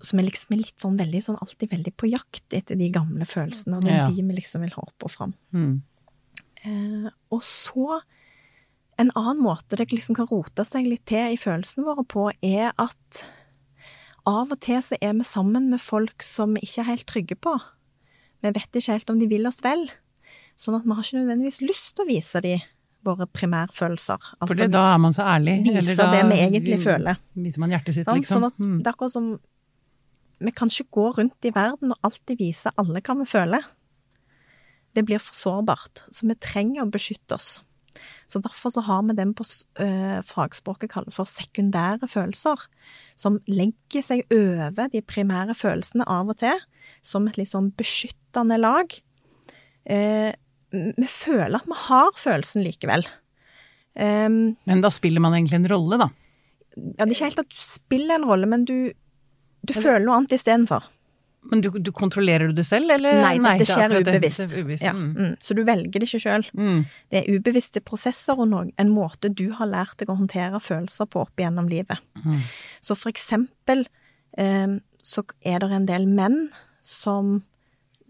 [0.01, 3.27] så vi liksom er litt sånn veldig sånn alltid veldig på jakt etter de gamle
[3.29, 4.07] følelsene, og det er ja.
[4.09, 5.35] de vi liksom vil ha opp og fram.
[5.57, 5.75] Mm.
[6.64, 8.03] Uh, og så
[9.01, 12.75] En annen måte det liksom kan rote seg litt til i følelsene våre på, er
[12.77, 13.20] at
[14.29, 17.38] av og til så er vi sammen med folk som vi ikke er helt trygge
[17.40, 17.55] på.
[18.40, 19.87] Vi vet ikke helt om de vil oss vel.
[20.61, 22.62] Sånn at vi har ikke nødvendigvis lyst til å vise dem
[23.07, 24.33] våre primærfølelser.
[24.37, 25.61] Altså, For da er man så ærlig?
[25.64, 27.20] Vise da, det vi egentlig vi, føler.
[27.46, 28.42] Viser man hjertet sitt, sånn, liksom?
[28.42, 28.74] Sånn at mm.
[28.81, 29.31] det er akkurat som
[30.40, 33.64] Vi kan ikke gå rundt i verden og alltid vise alle hva vi føler
[34.96, 36.05] det blir for sårbart.
[36.11, 37.59] Så vi trenger å beskytte oss.
[38.31, 42.62] Så derfor så har vi den på uh, fagspråket kaller for sekundære følelser,
[43.18, 46.62] som legger seg over de primære følelsene av og til,
[47.03, 48.95] som et litt sånn beskyttende lag.
[49.91, 50.31] Eh,
[50.71, 53.07] vi føler at vi har følelsen likevel.
[53.99, 56.11] Um, men da spiller man egentlig en rolle, da?
[56.77, 58.93] Ja, det er ikke helt at du spiller en rolle, men du,
[59.67, 60.87] du føler noe annet istedenfor.
[61.51, 63.23] Men du, du, kontrollerer du det selv, eller?
[63.25, 64.43] Nei, Nei det skjer det, ubevisst.
[64.45, 64.85] Det ubevisst.
[64.85, 65.11] Ja, mm.
[65.17, 65.37] Mm.
[65.41, 66.45] Så du velger det ikke sjøl.
[66.53, 66.83] Mm.
[67.11, 71.09] Det er ubevisste prosesser og noe, en måte du har lært deg å håndtere følelser
[71.11, 72.03] på opp gjennom livet.
[72.21, 72.43] Mm.
[72.85, 73.87] Så for eksempel
[74.37, 76.43] um, så er det en del menn
[76.85, 77.40] som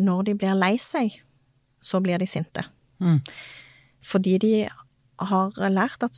[0.01, 1.19] når de blir lei seg,
[1.81, 2.65] så blir de sinte.
[3.01, 3.21] Mm.
[4.05, 4.55] Fordi de
[5.21, 6.17] har lært at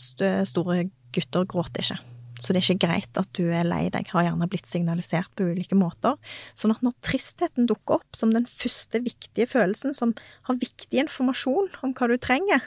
[0.49, 0.85] store
[1.15, 2.01] gutter gråter ikke.
[2.43, 5.47] Så det er ikke greit at du er lei deg, har gjerne blitt signalisert på
[5.53, 6.17] ulike måter.
[6.59, 10.15] Sånn at når tristheten dukker opp som den første viktige følelsen, som
[10.49, 12.65] har viktig informasjon om hva du trenger,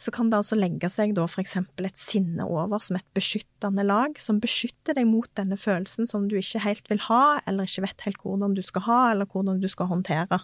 [0.00, 4.18] så kan det altså legge seg da eksempel et sinne over som et beskyttende lag,
[4.18, 8.06] som beskytter deg mot denne følelsen som du ikke helt vil ha, eller ikke vet
[8.08, 10.42] helt hvordan du skal ha, eller hvordan du skal håndtere.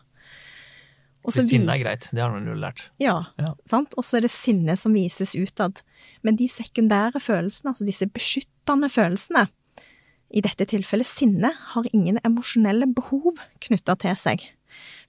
[1.27, 2.87] Også sinne er greit, det har man jo lært.
[3.03, 3.53] Ja, ja.
[3.69, 3.93] sant.
[4.01, 5.83] Og så er det sinne som vises utad.
[6.25, 9.49] Men de sekundære følelsene, altså disse beskyttende følelsene,
[10.31, 14.47] i dette tilfellet sinne, har ingen emosjonelle behov knytta til seg.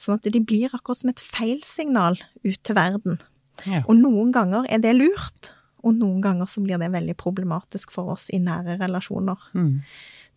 [0.02, 3.22] Sånn at de blir akkurat som et feilsignal ut til verden.
[3.65, 3.84] Ja.
[3.88, 8.13] Og noen ganger er det lurt, og noen ganger så blir det veldig problematisk for
[8.13, 9.50] oss i nære relasjoner.
[9.58, 9.82] Mm.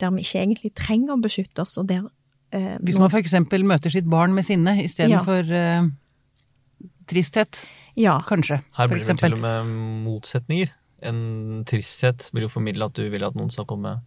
[0.02, 2.06] Der vi ikke egentlig trenger å beskytte oss, og der
[2.54, 3.34] Eh, Hvis man f.eks.
[3.66, 5.64] møter sitt barn med sinne istedenfor ja.
[5.80, 7.64] eh, tristhet,
[7.98, 8.20] ja.
[8.28, 8.60] kanskje.
[8.78, 9.72] Her blir det til og med
[10.06, 10.70] motsetninger.
[11.04, 13.98] En tristhet vil jo formidle at du vil at noen skal komme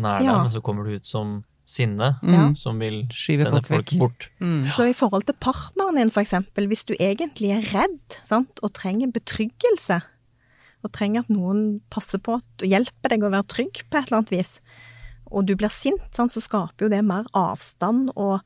[0.00, 2.54] nær deg, men så kommer du ut som sinne, mm.
[2.58, 4.28] som vil Skyve sende folk, folk bort.
[4.42, 4.68] Mm.
[4.74, 8.74] Så i forhold til partneren din, for eksempel, hvis du egentlig er redd sant, og
[8.76, 10.00] trenger betryggelse,
[10.80, 14.22] og trenger at noen passer på og hjelper deg å være trygg på et eller
[14.22, 14.54] annet vis,
[15.30, 18.40] og du blir sint, så skaper jo det mer avstand, og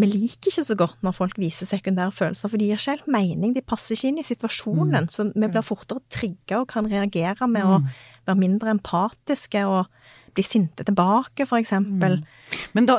[0.00, 3.10] vi liker ikke så godt når folk viser sekundære følelser, for de gir ikke helt
[3.12, 5.10] mening, de passer ikke inn i situasjonen, mm.
[5.12, 7.72] så vi blir fortere trigga og kan reagere med mm.
[7.74, 9.90] å være mindre empatiske og
[10.36, 12.18] bli sinte tilbake, for eksempel.
[12.20, 12.64] Mm.
[12.76, 12.98] Men da,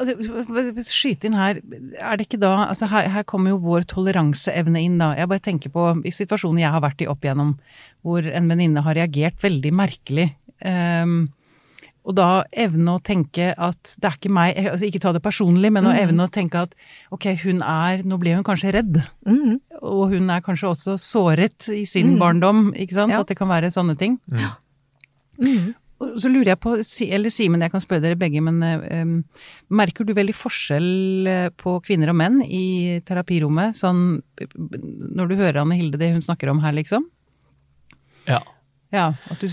[0.88, 4.98] skyte inn her, er det ikke da altså her, her, kommer jo vår toleranseevne inn,
[5.02, 5.12] da.
[5.20, 7.56] Jeg bare tenker på i situasjoner jeg har vært i opp igjennom,
[8.06, 10.32] hvor en venninne har reagert veldig merkelig.
[10.62, 11.30] Um,
[12.02, 15.70] og da evne å tenke at det er ikke meg, altså ikke ta det personlig,
[15.74, 16.00] men å mm.
[16.02, 16.74] evne å tenke at
[17.14, 18.98] ok, hun er Nå ble hun kanskje redd.
[19.28, 19.60] Mm.
[19.86, 22.18] Og hun er kanskje også såret i sin mm.
[22.22, 23.14] barndom, ikke sant?
[23.14, 23.22] Ja.
[23.22, 24.18] At det kan være sånne ting.
[24.34, 25.62] Mm.
[26.18, 29.14] Så lurer jeg på, eller Simen, jeg kan spørre dere begge, men um,
[29.82, 33.78] merker du veldig forskjell eh, på kvinner og menn i terapirommet?
[33.78, 37.06] Sånn når du hører Anne Hilde det hun snakker om her, liksom?
[38.26, 38.42] Ja.
[38.92, 39.48] Ja, at du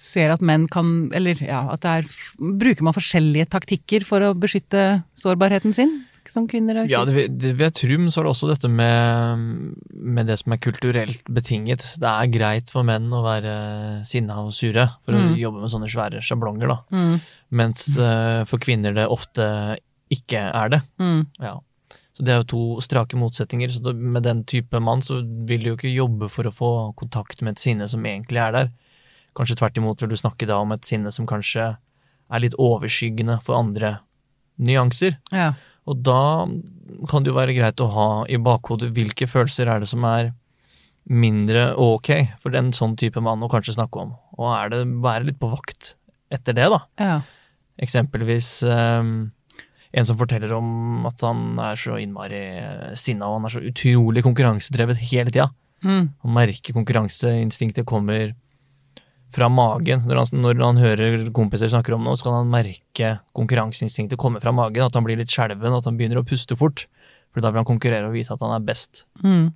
[0.00, 2.06] ser at menn kan Eller ja, at det er
[2.40, 5.98] Bruker man forskjellige taktikker for å beskytte sårbarheten sin?
[6.28, 9.44] Som kvinner og Ja, det, det ved Trum så er det også dette med,
[9.94, 11.84] med, det som er kulturelt betinget.
[12.02, 13.54] Det er greit for menn å være
[14.08, 15.32] sinna og sure for mm.
[15.32, 16.78] å jobbe med sånne svære sjablonger, da.
[16.92, 17.16] Mm.
[17.60, 19.48] Mens uh, for kvinner det ofte
[20.12, 20.82] ikke er det.
[21.02, 21.24] Mm.
[21.42, 21.56] Ja.
[22.16, 23.72] Så det er jo to strake motsetninger.
[23.72, 27.40] Så med den type mann så vil du jo ikke jobbe for å få kontakt
[27.40, 28.72] med et sinne som egentlig er der.
[29.38, 31.72] Kanskje tvert imot vil du snakke da om et sinne som kanskje
[32.30, 34.00] er litt overskyggende for andre
[34.60, 35.16] nyanser.
[35.32, 35.54] Ja.
[35.88, 36.46] Og da
[37.08, 40.32] kan det jo være greit å ha i bakhodet hvilke følelser er det som er
[41.10, 42.10] mindre ok
[42.42, 44.14] for den sånn type mann å kanskje snakke om.
[44.38, 45.94] Og er det være litt på vakt
[46.30, 46.80] etter det, da.
[47.00, 47.20] ja.
[47.80, 49.30] Eksempelvis um,
[49.90, 52.42] en som forteller om at han er så innmari
[52.98, 55.48] sinna, og han er så utrolig konkurransedrevet hele tida.
[55.80, 56.10] Mm.
[56.22, 58.34] Han merker konkurranseinstinktet kommer
[59.34, 60.02] fra magen.
[60.06, 64.42] Når han, når han hører kompiser snakker om noe, så kan han merke konkurranseinstinktet komme
[64.42, 66.86] fra magen, at han blir litt skjelven, at han begynner å puste fort.
[67.30, 69.04] For da vil han konkurrere og vise at han er best.
[69.22, 69.52] Mm.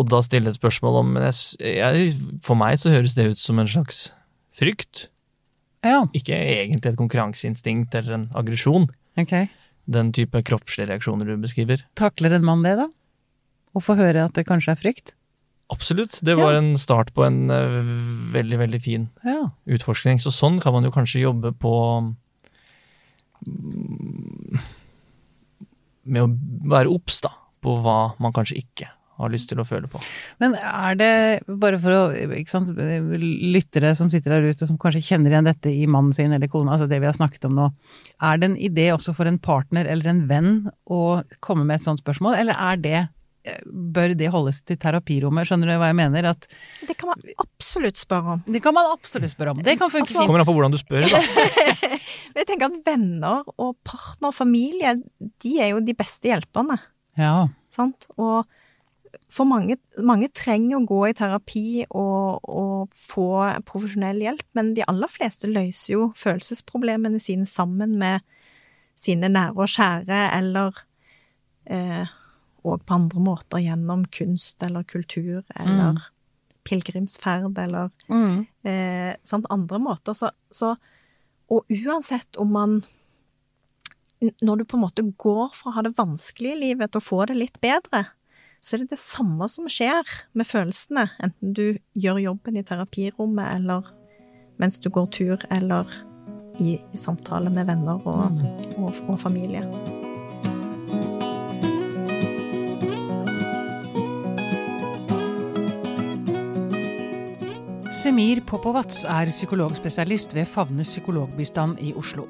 [0.00, 2.12] Og da stille et spørsmål om jeg, jeg,
[2.46, 4.08] For meg så høres det ut som en slags
[4.56, 5.08] frykt.
[5.86, 8.88] Ja, Ikke egentlig et konkurranseinstinkt eller en aggresjon.
[9.20, 9.48] Okay.
[9.90, 11.84] Den type kroppslige reaksjoner du beskriver.
[11.98, 12.90] Takler en mann det, da?
[13.70, 15.14] Å få høre at det kanskje er frykt?
[15.70, 16.18] Absolutt.
[16.26, 17.80] Det var en start på en uh,
[18.34, 19.50] veldig, veldig fin Ja.
[19.70, 20.18] utforskning.
[20.22, 21.74] Så sånn kan man jo kanskje jobbe på
[23.46, 24.58] mm,
[26.10, 26.30] Med å
[26.74, 27.20] være obs,
[27.60, 28.88] på hva man kanskje ikke
[29.20, 30.00] har lyst til å føle på.
[30.40, 31.10] Men er det,
[31.60, 32.00] bare for å
[32.38, 36.32] ikke sant, lyttere som sitter der ute som kanskje kjenner igjen dette i mannen sin
[36.32, 37.66] eller kona, altså det vi har snakket om nå,
[38.24, 40.52] er det en idé også for en partner eller en venn
[40.88, 43.02] å komme med et sånt spørsmål, eller er det
[43.64, 45.48] Bør det holdes til terapirommet?
[45.48, 46.26] Skjønner du hva jeg mener?
[46.34, 46.42] At
[46.86, 48.42] Det kan man absolutt spørre om.
[48.46, 49.62] det kan man absolutt spørre om.
[49.64, 50.26] Det kan funke Altså- fint.
[50.28, 51.20] Kommer an på hvordan du spør, da.
[52.34, 54.96] Men jeg tenker at venner og partner og familie,
[55.40, 56.76] de er jo de beste hjelperne.
[57.16, 57.46] Ja.
[57.72, 58.06] Sant?
[58.18, 58.44] Og
[59.30, 63.26] for mange, mange trenger å gå i terapi og, og få
[63.66, 68.20] profesjonell hjelp, men de aller fleste løser jo følelsesproblemene sine sammen med
[69.00, 70.76] sine nære og kjære, eller
[71.66, 72.04] eh,
[72.64, 76.00] og på andre måter gjennom kunst eller kultur eller Mm.
[76.64, 78.46] pilegrimsferd eller Mm.
[78.64, 80.12] eh, sant, andre måter.
[80.14, 80.76] Så, så,
[81.50, 82.82] og uansett om man
[84.42, 87.04] Når du på en måte går fra å ha det vanskelig i livet til å
[87.06, 88.02] få det litt bedre,
[88.60, 90.04] så er det det samme som skjer
[90.36, 93.88] med følelsene, enten du gjør jobben i terapirommet, eller
[94.58, 95.88] mens du går tur, eller
[96.60, 98.44] i, i samtale med venner og,
[98.76, 99.64] og, og familie.
[108.00, 112.22] Semir Popovats er psykologspesialist ved Favnes psykologbistand i Oslo.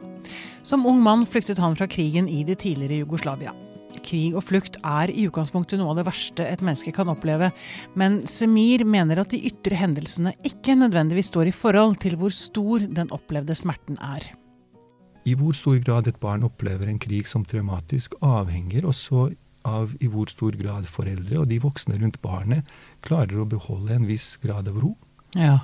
[0.67, 3.53] Som ung mann flyktet han fra krigen i det tidligere Jugoslavia.
[4.03, 7.53] Krig og flukt er i utgangspunktet noe av det verste et menneske kan oppleve,
[7.95, 12.89] men Semir mener at de ytre hendelsene ikke nødvendigvis står i forhold til hvor stor
[12.91, 14.27] den opplevde smerten er.
[15.23, 19.29] I hvor stor grad et barn opplever en krig som traumatisk, avhenger også
[19.71, 22.67] av i hvor stor grad foreldre og de voksne rundt barnet
[23.07, 24.97] klarer å beholde en viss grad av ro
[25.39, 25.61] Ja,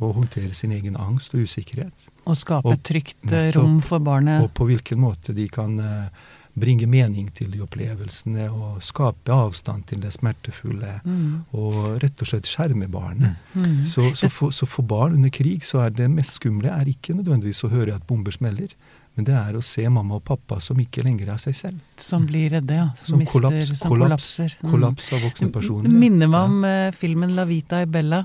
[0.00, 2.10] og håndtere sin egen angst og usikkerhet.
[2.24, 4.44] Og skape et trygt eh, rom for barnet.
[4.44, 6.28] Og på hvilken måte de kan eh,
[6.60, 10.96] bringe mening til de opplevelsene og skape avstand til det smertefulle.
[11.04, 11.34] Mm.
[11.52, 13.36] Og rett og slett skjerme barnet.
[13.52, 13.84] Mm.
[13.88, 17.18] Så, så, for, så for barn under krig så er det mest skumle er ikke
[17.18, 18.72] nødvendigvis å høre at bomber smeller,
[19.18, 21.86] men det er å se mamma og pappa som ikke lenger er seg selv.
[22.00, 22.90] Som blir redde, ja.
[22.96, 24.58] Som, Som mister, kollaps, som kollaps, kollapser.
[24.62, 24.68] Mm.
[24.72, 25.96] kollaps av voksne personer.
[26.04, 26.92] Minner meg om ja.
[26.96, 28.24] filmen La Vita e Bella.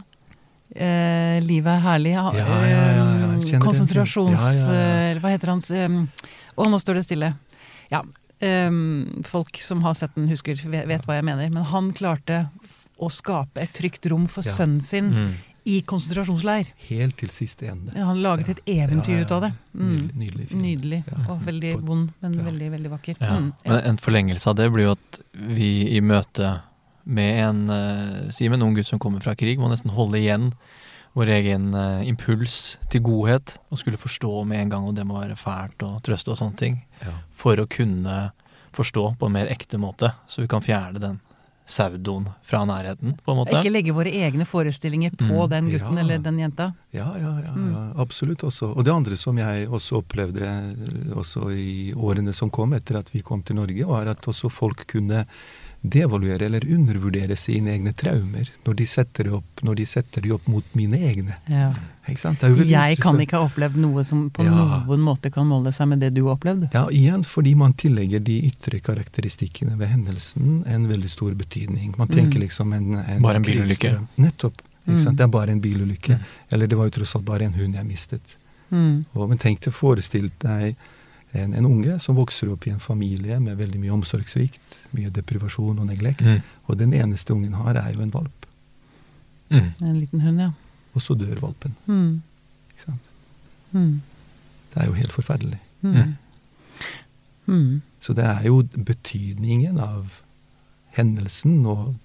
[0.73, 2.13] Eh, livet er herlig.
[2.15, 4.39] Ja, Ja, ja, konsentrasjons...
[4.39, 4.58] filmen.
[4.58, 5.12] Ja, ja, ja.
[5.13, 5.88] eh, Hva heter hans Å,
[6.58, 7.34] Å, nå står det stille.
[7.91, 8.01] Ja.
[8.41, 11.49] Um, folk som har sett den, husker, vet, vet hva jeg mener.
[11.54, 12.47] Men han klarte
[12.99, 14.51] å skape et trygt rom for Ja.
[14.58, 15.32] sønnen sin Mm.
[15.65, 16.67] i konsentrasjonsleir.
[16.89, 17.93] Helt til siste ende.
[17.95, 19.54] Ja, Han laget et eventyr Ja, ja, ut av det.
[19.75, 19.89] Mm.
[19.95, 20.62] Nydelig, nydelig film.
[20.62, 21.04] Nydelig.
[21.08, 21.32] Ja.
[21.34, 22.43] Og veldig vond, men ja.
[22.43, 23.15] veldig, veldig vakker.
[23.21, 23.38] Ja.
[23.39, 26.62] Mm, Men en forlengelse av det blir jo at vi i møte
[27.06, 30.52] med en uh, Si med gutt som kommer fra krig, må nesten holde igjen
[31.15, 35.22] vår egen uh, impuls til godhet, og skulle forstå med en gang, og det må
[35.22, 37.13] være fælt og trøste og sånne ting, Ja.
[37.32, 38.32] for å kunne
[38.76, 41.22] forstå på en mer ekte måte, så vi kan fjerne den
[41.65, 43.56] saudoen fra nærheten, på en måte.
[43.58, 45.50] Ikke legge våre egne forestillinger på Mm.
[45.50, 46.00] den gutten Ja.
[46.02, 46.74] eller den jenta.
[46.94, 47.72] Ja, ja, ja, Mm.
[47.74, 48.76] ja, absolutt også.
[48.78, 53.10] Og det andre som jeg også opplevde eh, også i årene som kom etter at
[53.12, 55.26] vi kom til Norge, var at også folk kunne
[55.89, 60.32] devaluere eller undervurdere sine egne traumer når de setter de opp, når de setter de
[60.36, 61.36] opp mot mine egne.
[61.52, 61.74] Ja.
[62.08, 62.39] Ikke sant?
[62.43, 64.52] Det er Jeg kan ikke ha opplevd noe som på Ja.
[64.86, 66.67] noen måte kan måle seg med det du har opplevd.
[66.74, 71.95] Ja, igjen fordi man tillegger de ytre karakteristikkene ved hendelsen en veldig stor betydning.
[71.98, 72.41] Man tenker Mm.
[72.48, 74.08] liksom en, en Bare en bilulykke.
[74.17, 74.62] Nettopp.
[74.88, 75.15] Ikke Mm.
[75.15, 76.13] Det er bare en bilulykke.
[76.13, 76.26] Mm.
[76.52, 78.36] Eller det var jo tross alt bare en hund jeg mistet.
[78.71, 79.06] Mm.
[79.15, 80.76] Og, men tenk deg forestilt deg
[81.36, 85.80] en, en unge som vokser opp i en familie med veldig mye omsorgssvikt, mye deprivasjon
[85.82, 86.24] og neglekt.
[86.26, 86.43] Mm.
[86.69, 88.48] Og den eneste ungen har, er jo en valp.
[89.50, 89.71] Mm.
[89.80, 90.52] En liten hund, ja.
[90.93, 91.76] og så dør valpen.
[91.86, 92.21] Mm.
[92.74, 93.12] Ikke sant?
[93.71, 94.02] Mm.
[94.74, 95.60] Det er jo helt forferdelig.
[95.82, 96.15] Mm.
[97.45, 97.82] Mm.
[98.00, 100.21] Så det er jo betydningen av
[100.95, 101.95] hendelsen og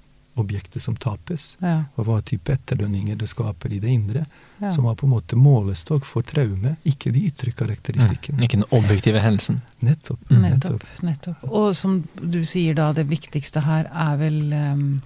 [0.40, 1.85] objektet som tapes, Ja.
[1.96, 4.26] og hva type etterdønninger det skaper i det indre,
[4.61, 4.70] Ja.
[4.70, 8.38] som var på en måte målestokk for traume, ikke de ytre karakteristikkene.
[8.38, 8.42] Mm.
[8.44, 9.62] Ikke den objektive hendelsen.
[9.83, 10.18] Nettopp.
[10.31, 10.85] Nettopp.
[11.03, 11.44] nettopp.
[11.50, 15.00] Og som du sier da, det viktigste her er vel um,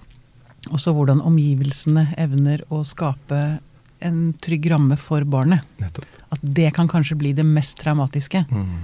[0.71, 3.59] også hvordan omgivelsene evner å skape
[4.05, 5.63] en trygg ramme for barnet.
[5.79, 6.05] Nettopp.
[6.31, 8.45] At det kan kanskje bli det mest traumatiske.
[8.51, 8.77] Mm.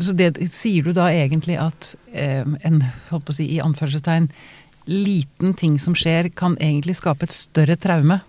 [0.00, 4.30] Så det, sier du da egentlig at eh, en, holdt på å si i anførselstegn,
[4.90, 8.20] liten ting som skjer, kan egentlig skape et større traume?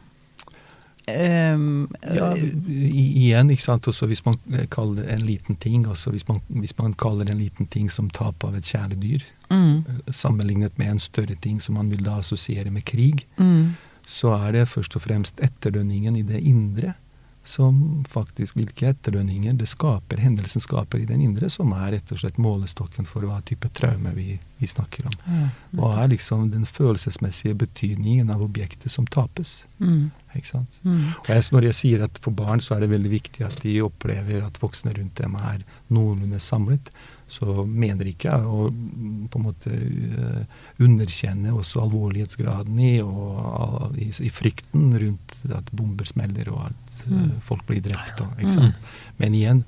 [1.10, 3.88] Um, Ja, igjen, ikke sant.
[3.89, 4.38] Også hvis man
[4.71, 8.10] kaller det en liten ting, altså hvis man, hvis man kaller en liten ting som
[8.13, 12.71] tap av et kjæledyr, mm, sammenlignet med en større ting som man vil da assosiere
[12.71, 13.74] med krig, mm,
[14.06, 16.95] så er det først og fremst etterdønningen i det indre
[17.43, 22.19] som faktisk Hvilke etterdønninger det skaper, hendelsen skaper i den indre, som er rett og
[22.21, 25.15] slett målestokken for hva type traume vi, vi snakker om.
[25.25, 25.47] ja,
[25.80, 29.63] Hva er liksom den følelsesmessige betydningen av objektet som tapes?
[29.80, 30.77] mm, Ikke sant?
[30.84, 33.58] mm, Og jeg, når jeg sier at for barn så er det veldig viktig at
[33.65, 36.93] de opplever at voksne rundt dem er noenlunde samlet,
[37.32, 43.95] så mener ikke jeg å mm, på en måte eh, underkjenne også alvorlighetsgraden i, og,
[43.95, 47.40] i, i frykten rundt at bomber smeller og at Mm.
[47.46, 48.22] folk blir drept.
[48.22, 48.92] Og, ikke sant?
[49.22, 49.64] Men igjen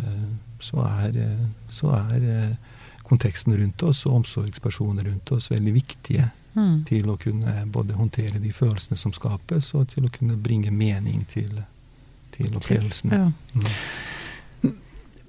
[0.00, 0.28] eh,
[0.60, 2.76] så er, eh, så er eh,
[3.08, 6.84] konteksten rundt oss og omsorgspersoner rundt oss veldig viktige mm.
[6.88, 11.24] til å kunne både håndtere de følelsene som skapes, og til å kunne bringe mening
[11.32, 11.50] til,
[12.36, 13.24] til opplevelsene.
[13.24, 13.30] Ja.
[13.54, 14.72] Mm.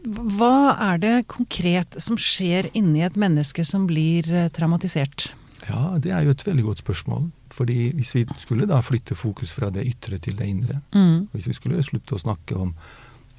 [0.02, 5.30] Hva er det konkret som skjer inni et menneske som blir eh, traumatisert?
[5.67, 7.28] Ja, det er jo et veldig godt spørsmål.
[7.51, 11.27] Fordi hvis vi skulle da flytte fokus fra det ytre til det indre, Mm.
[11.33, 12.73] hvis vi skulle slutte å snakke om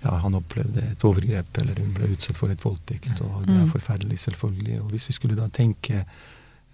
[0.04, 3.64] ja, han opplevde et overgrep, eller hun ble utsatt for et voldtekt, og det er
[3.66, 3.70] Mm.
[3.70, 4.80] forferdelig, selvfølgelig.
[4.82, 5.94] Og hvis vi skulle da tenke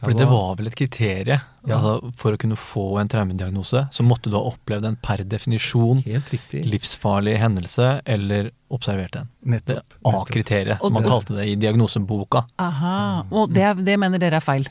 [0.00, 1.40] ja, Fordi det var vel et kriterium.
[1.66, 1.76] Ja.
[1.76, 6.04] Altså, for å kunne få en traumediagnose, så måtte du ha opplevd en per definisjon
[6.04, 9.28] Helt livsfarlig hendelse, eller observert en.
[9.44, 9.82] Nettopp.
[9.88, 12.46] Det A-kriteriet, som man kalte det i diagnoseboka.
[12.60, 13.24] Aha.
[13.32, 14.68] Og det, er- det mener dere er feil?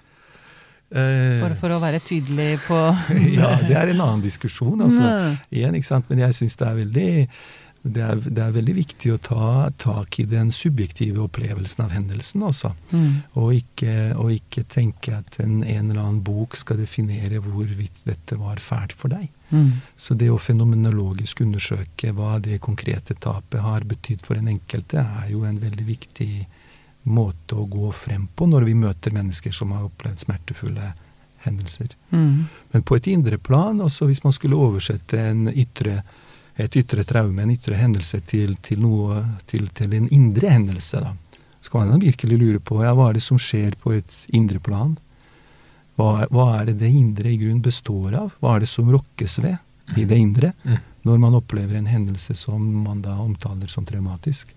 [0.87, 2.77] Eh, Bare for å være tydelig på
[3.37, 5.37] ja, det er en annen diskusjon, altså.
[5.51, 6.11] Igjen, ikke sant?
[6.11, 7.09] Men jeg syns det er veldig
[7.87, 12.43] det er, det er veldig viktig å ta tak i den subjektive opplevelsen av hendelsen,
[12.43, 12.73] altså.
[12.91, 13.21] Mm.
[13.39, 18.39] Og ikke, og ikke tenke at en, en eller annen bok skal definere hvorvidt dette
[18.41, 19.29] var fælt for deg.
[19.53, 19.79] Mm.
[19.95, 25.31] Så det å fenomenologisk undersøke hva det konkrete tapet har betydd for den enkelte, er
[25.31, 26.31] jo en veldig viktig
[27.07, 30.93] måte å gå frem på når vi møter mennesker som har opplevd smertefulle
[31.45, 31.93] hendelser.
[32.09, 32.45] Mm.
[32.71, 36.01] Men på et indre plan, også hvis man skulle oversette en ytre,
[36.57, 41.13] et ytre traume, en ytre hendelse, til, til, noe, til, til en indre hendelse, da,
[41.61, 44.59] så kan man virkelig lure på ja, hva er det som skjer på et indre
[44.63, 44.95] plan?
[45.97, 48.35] Hva, hva er det det indre i grunn består av?
[48.39, 49.57] Hva er det som rokkes ved
[49.97, 50.77] i det indre Mm.
[51.07, 54.51] når man opplever en hendelse som man da omtaler som traumatisk?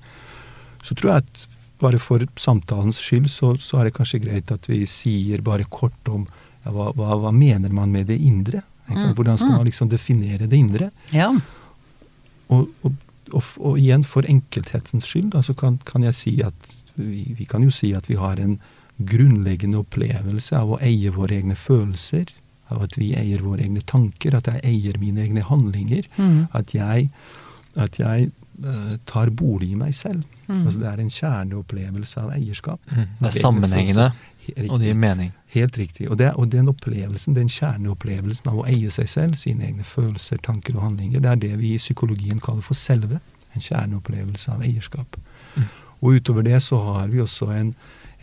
[0.83, 1.49] Så tror jeg at
[1.81, 6.09] bare for samtalens skyld så, så er det kanskje greit at vi sier bare kort
[6.13, 6.27] om
[6.65, 8.63] ja, hva, hva, hva mener man med det indre?
[8.91, 9.57] Mm, Hvordan skal mm.
[9.57, 10.91] man liksom definere det indre?
[11.15, 11.31] Ja.
[12.51, 12.93] Og, og,
[13.31, 17.47] og, og igjen, for enkelthetsens skyld, da, så kan, kan jeg si at vi, vi
[17.49, 18.59] kan jo si at vi har en
[18.99, 22.35] grunnleggende opplevelse av å eie våre egne følelser,
[22.71, 26.49] av at vi eier våre egne tanker, at jeg eier mine egne handlinger, Mm.
[26.53, 27.09] at jeg,
[27.77, 28.31] at jeg
[29.07, 30.23] tar bolig i meg selv.
[30.49, 30.65] Mm.
[30.67, 32.81] Altså Det er en kjerneopplevelse av eierskap.
[32.91, 33.07] Mm.
[33.21, 34.09] Det er sammenhengende.
[34.69, 35.31] Og det gir mening.
[35.55, 36.09] Helt riktig.
[36.11, 40.41] Og, det, og den opplevelsen, den kjerneopplevelsen av å eie seg selv, sine egne følelser,
[40.43, 43.21] tanker og handlinger, det er det vi i psykologien kaller for selve.
[43.55, 45.17] En kjerneopplevelse av eierskap.
[45.57, 45.69] Mm.
[46.01, 47.73] Og utover det så har vi også en,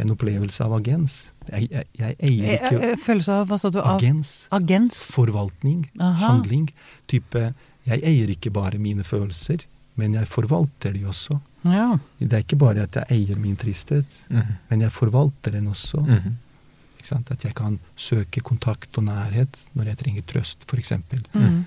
[0.02, 1.18] en opplevelse av agens.
[1.52, 3.80] Jeg, jeg, jeg eier Eh, ikke eh, Følelse av Hva sa du?
[3.84, 4.32] Agens.
[4.52, 5.04] agens?
[5.16, 5.86] Forvaltning.
[6.00, 6.34] Aha.
[6.34, 6.70] Handling.
[7.08, 7.54] Type
[7.88, 9.62] Jeg eier ikke bare mine følelser,
[9.98, 11.40] men jeg forvalter de også.
[11.68, 11.98] Ja.
[12.20, 14.54] Det er ikke bare at jeg eier min tristhet, Mhm.
[14.70, 16.02] men jeg forvalter den også.
[16.06, 16.36] Mhm.
[17.00, 17.32] Ikke sant?
[17.32, 20.92] At jeg kan søke kontakt og nærhet når jeg trenger trøst, f.eks.
[21.34, 21.66] Mm.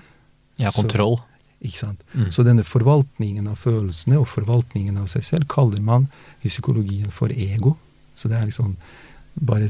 [0.59, 1.19] Så- kontroll.
[1.61, 2.01] Ikke sant?
[2.15, 2.31] Mm.
[2.31, 6.07] Så denne forvaltningen av følelsene og forvaltningen av seg selv kaller man
[6.43, 7.75] i psykologien for ego.
[8.15, 8.75] Så det er liksom
[9.45, 9.69] bare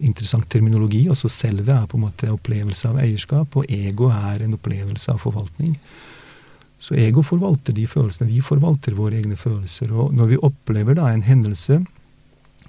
[0.00, 1.08] interessant terminologi.
[1.10, 5.18] Også selve er på en måte opplevelse av eierskap, og ego er en opplevelse av
[5.22, 5.76] forvaltning.
[6.84, 8.28] Så ego forvalter de følelsene.
[8.28, 9.92] Vi forvalter våre egne følelser.
[9.92, 11.78] Og når vi opplever da en hendelse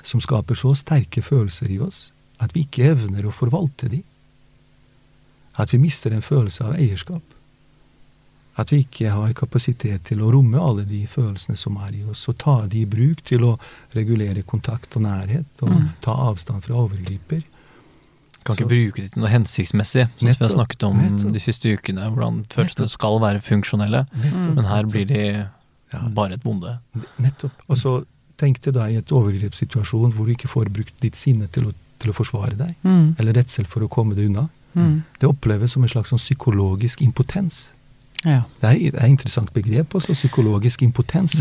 [0.06, 4.04] som skaper så sterke følelser i oss at vi ikke evner å forvalte de,
[5.58, 7.24] At vi mister en følelse av eierskap.
[8.60, 12.26] At vi ikke har kapasitet til å romme alle de følelsene som er i oss,
[12.28, 13.54] og ta de i bruk til å
[13.96, 15.90] regulere kontakt og nærhet, og Mm.
[16.02, 17.44] ta avstand fra overgriper.
[18.46, 21.34] Kan ikke Så- bruke det til noe hensiktsmessig, som vi har snakket om nettopp.
[21.34, 25.48] de siste ukene, hvordan følelsene skal være funksjonelle, Nettopp, men her blir de
[25.94, 26.00] Ja.
[26.10, 26.78] bare et vonde.
[27.20, 27.52] Nettopp.
[27.70, 28.06] Og så
[28.38, 31.74] tenk deg da i et overgrepssituasjon hvor du ikke får brukt ditt sinne til å,
[32.00, 33.16] til å forsvare deg, Mm.
[33.20, 34.50] eller redsel for å komme deg unna.
[34.76, 35.04] Mm.
[35.20, 37.70] Det oppleves som en slags sånn psykologisk impotens.
[38.26, 38.44] Ja.
[38.62, 41.32] Det er, et interessant begrep også, psykologisk impotens.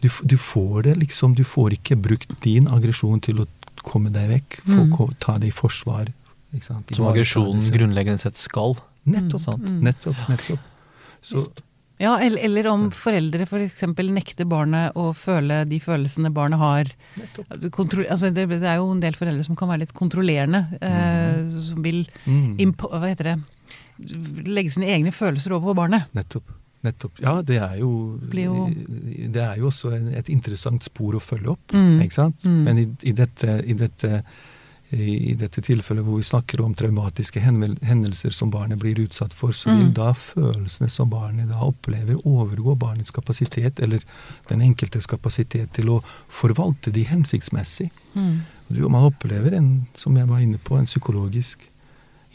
[0.00, 3.46] Du, du får det liksom, du får ikke brukt din aggresjon til å
[3.82, 5.14] komme deg vekk, få, Mm.
[5.18, 6.12] ta det i forsvar.
[6.54, 6.94] Ikke sant?
[6.96, 8.76] Som aggresjonen grunnleggende sett skal.
[9.08, 9.80] Nettopp, Mm.
[9.82, 10.58] nettopp, nettopp.
[11.22, 11.48] Så,
[12.00, 13.80] Ja, eller, eller om foreldre f.eks.
[13.80, 16.84] For nekter barnet å føle de følelsene barnet har.
[17.74, 20.60] Kontro altså det, det er jo en del foreldre som kan være litt kontrollerende.
[20.80, 22.56] Eh, som vil Mm.
[22.60, 26.04] impo hva heter det legge sine egne følelser over på barnet.
[26.14, 26.44] Nettopp.
[26.84, 27.18] Nettopp.
[27.20, 28.68] Ja, det er jo, jo-
[29.32, 32.00] Det er jo også en, et interessant spor å følge opp, Mm.
[32.04, 32.36] ikke sant?
[32.44, 32.62] Mm.
[32.64, 34.22] Men i, i, dette, i, dette,
[34.90, 39.52] i, i dette tilfellet hvor vi snakker om traumatiske hendelser som barnet blir utsatt for,
[39.52, 39.94] så vil Mm.
[39.94, 44.00] da følelsene som barnet da opplever, overgå barnets kapasitet, eller
[44.48, 47.90] den enkeltes kapasitet til å forvalte de hensiktsmessig.
[48.14, 48.40] Mm.
[48.68, 51.58] Du, man opplever en, som jeg var inne på, en psykologisk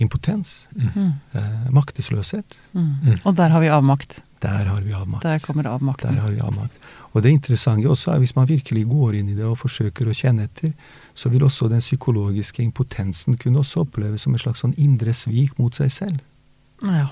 [0.02, 0.68] impotens.
[0.78, 1.14] Mm.
[1.34, 2.58] Eh, maktesløshet.
[2.74, 2.88] Mm.
[3.04, 3.18] Mm.
[3.26, 4.22] Og der har vi avmakt.
[4.44, 5.24] Der har vi avmakt.
[5.24, 6.14] Der kommer avmakten.
[6.18, 6.76] Der har vi avmakt.
[7.14, 10.16] Og det interessante også er hvis man virkelig går inn i det og forsøker å
[10.18, 10.74] kjenne etter,
[11.16, 15.56] så vil også den psykologiske impotensen kunne også oppleves som en slags sånn indre svik
[15.62, 16.24] mot seg selv.
[16.84, 17.08] Ja,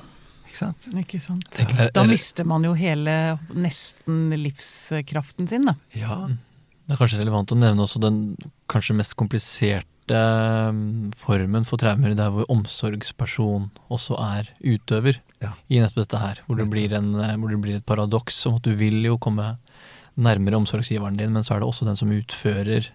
[0.49, 0.87] Ikke sant?
[0.99, 1.47] ikke sant.
[1.61, 1.87] Ja.
[1.95, 5.77] Da mister man jo hele nesten livskraften sin, da.
[5.95, 6.25] Ja.
[6.27, 8.17] Det er kanskje relevant å nevne også den
[8.71, 15.53] kanskje mest kompliserte mm, formen for traumer, der hvor omsorgsperson også er utøver Ja.
[15.69, 16.39] i nettopp dette her.
[16.47, 19.17] Hvor det, blir en, eh, hvor det blir et paradoks om at du vil jo
[19.17, 19.57] komme
[20.17, 22.89] nærmere omsorgsgiveren din, men så er det også den som utfører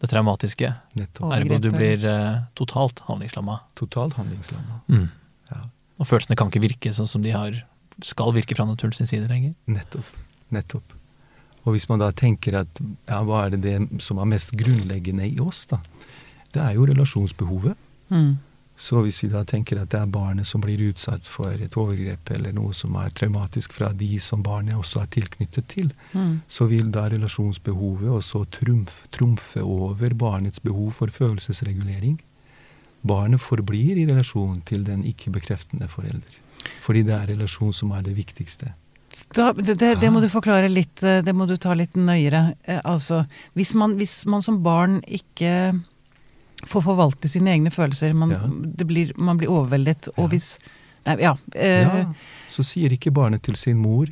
[0.00, 0.74] det traumatiske.
[0.96, 1.32] Nettopp.
[1.32, 3.60] Ergo du blir eh, totalt handlingslamma.
[3.74, 4.80] Totalt handlingslamma.
[4.88, 5.08] Mm.
[5.50, 5.62] Ja.
[5.98, 7.64] Og følelsene kan ikke virke sånn som de har,
[8.02, 9.54] skal virke fra naturen sin side lenger.
[9.66, 10.04] Nettopp.
[10.50, 10.94] Nettopp.
[11.66, 15.26] Og hvis man da tenker at ja, hva er det, det som er mest grunnleggende
[15.26, 15.80] i oss, da?
[16.54, 17.76] Det er jo relasjonsbehovet.
[18.10, 18.36] Mm.
[18.78, 22.30] Så hvis vi da tenker at det er barnet som blir utsatt for et overgrep
[22.36, 26.40] eller noe som er traumatisk fra de som barnet også er tilknyttet til, Mm.
[26.46, 32.20] så vil da relasjonsbehovet også trumf, trumfe over barnets behov for følelsesregulering.
[33.02, 36.38] Barnet forblir i relasjon til den ikke-bekreftende forelder.
[36.80, 38.72] Fordi det er relasjon som er det viktigste.
[39.34, 42.54] Da, det, det, det må du forklare litt, eh, det må du ta litt nøyere.
[42.64, 43.24] Eh, altså,
[43.54, 45.80] hvis man, hvis man som barn ikke
[46.66, 48.40] får forvalte sine egne følelser, man, Ja.
[48.76, 50.28] det blir, man blir overveldet, og Ja.
[50.28, 50.58] hvis
[51.06, 51.36] Nei, ja.
[51.54, 52.12] eh, Ja,
[52.50, 54.06] så sier ikke barnet til sin mor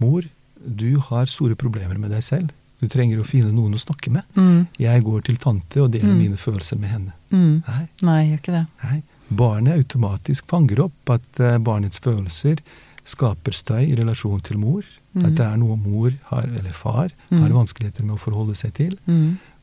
[0.00, 0.22] Mor,
[0.66, 2.50] du har store problemer med deg selv.
[2.80, 4.22] Du trenger å finne noen å snakke med.
[4.34, 6.18] mm, Jeg går til tante og deler Mm.
[6.18, 7.12] mine følelser med henne.
[7.30, 7.62] mm.
[7.68, 8.66] Nei, Nei, gjør ikke det.
[8.82, 9.02] nei.
[9.30, 12.58] Barnet automatisk fanger opp at eh, barnets følelser
[13.04, 14.82] skaper støy i relasjon til mor.
[15.14, 15.26] Mm.
[15.26, 17.40] At det er noe mor har, eller far Mm.
[17.42, 18.98] har vanskeligheter med å forholde seg til.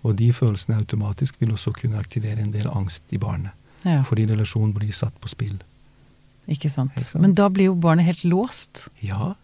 [0.08, 0.10] Mm.
[0.10, 3.52] Og de følelsene automatisk vil også kunne aktivere en del angst i barnet.
[3.84, 5.60] Ja, Fordi relasjonen blir satt på spill.
[6.48, 6.96] ikke sant.
[6.96, 7.22] Ikke sant?
[7.22, 8.88] Men da blir jo barnet helt låst.
[9.04, 9.36] Ja,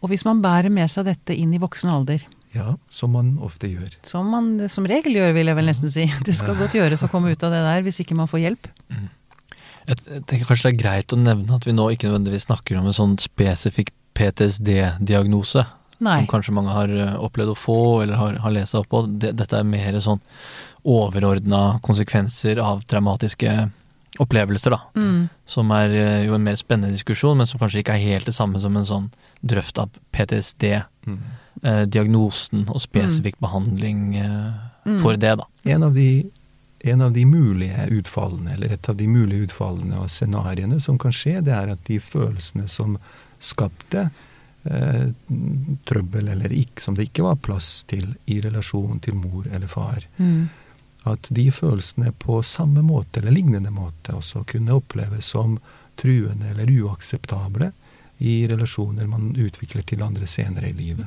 [0.00, 2.22] Og hvis man bærer med seg dette inn i voksen alder,
[2.54, 3.92] ja, som man ofte gjør.
[4.02, 7.10] som man som regel gjør, vil jeg vel nesten si Det skal godt gjøres å
[7.12, 8.68] komme ut av det der, hvis ikke man får hjelp.
[8.88, 12.78] Jeg jeg tenker kanskje det er greit å nevne at vi nå ikke nødvendigvis snakker
[12.78, 15.64] om en sånn spesifikk PTSD-diagnose.
[16.00, 16.18] Nei.
[16.22, 19.02] Som kanskje mange har eh, opplevd å få, eller har, har lest seg opp på.
[19.20, 20.20] Det- Dette er mer sånn
[20.84, 23.70] overordna konsekvenser av traumatiske
[24.20, 24.80] opplevelser, da.
[24.96, 25.28] Mm.
[25.46, 28.34] Som er eh, jo en mer spennende diskusjon, men som kanskje ikke er helt det
[28.36, 29.10] samme som en sånn
[29.44, 30.64] drøft av PTSD.
[31.62, 34.94] Eh, diagnosen og spesifikk behandling eh, Mm.
[35.02, 35.44] for det, da.
[35.68, 36.24] En av, de,
[36.88, 41.12] en av de mulige utfallene, eller et av de mulige utfallene og scenarioene som kan
[41.12, 42.94] skje, det er at de følelsene som
[43.44, 44.08] skapte eh,
[45.88, 50.04] trøbbel eller ikke, som det ikke var plass til i relasjon til mor eller far,
[50.18, 50.48] Mm.
[51.06, 55.58] at de følelsene på samme måte eller lignende måte også kunne oppleves som
[55.96, 57.72] truende eller uakseptable
[58.18, 61.06] i relasjoner man utvikler til andre senere i livet.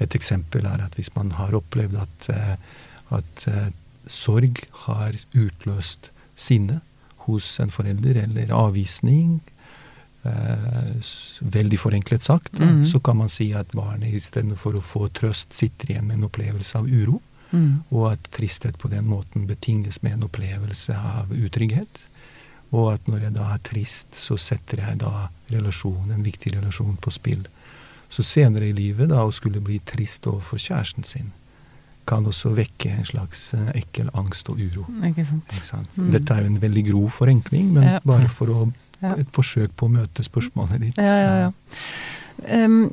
[0.00, 2.56] Et eksempel er at hvis man har opplevd at, eh,
[3.10, 3.68] at eh,
[4.06, 6.80] sorg har utløst sinne
[7.26, 9.53] hos en forelder, eller avvisning, eh,
[10.24, 12.84] veldig forenklet sagt, Mhm.
[12.86, 16.76] så kan man si at barnet istedenfor å få trøst, sitter igjen med en opplevelse
[16.76, 17.20] av uro,
[17.52, 17.82] Mm.
[17.92, 22.06] og at tristhet på den måten betinges med en opplevelse av utrygghet.
[22.72, 26.96] Og at når jeg da er trist, så setter jeg da relasjon, en viktig relasjon
[27.00, 27.44] på spill.
[28.10, 31.32] Så senere i livet, da, å skulle bli trist overfor kjæresten sin,
[32.06, 34.84] kan også vekke en slags eh, ekkel angst og uro.
[35.02, 35.46] Ikke sant.
[35.52, 35.88] Ikke sant?
[35.96, 36.10] Mm.
[36.12, 38.00] Dette er jo en veldig grov forenkling, men Ja.
[38.04, 38.72] bare for å
[39.04, 39.14] Ja.
[39.20, 41.00] et forsøk på å møte spørsmålet ditt.
[41.00, 41.52] Ja, ja, ja.
[42.50, 42.90] Um,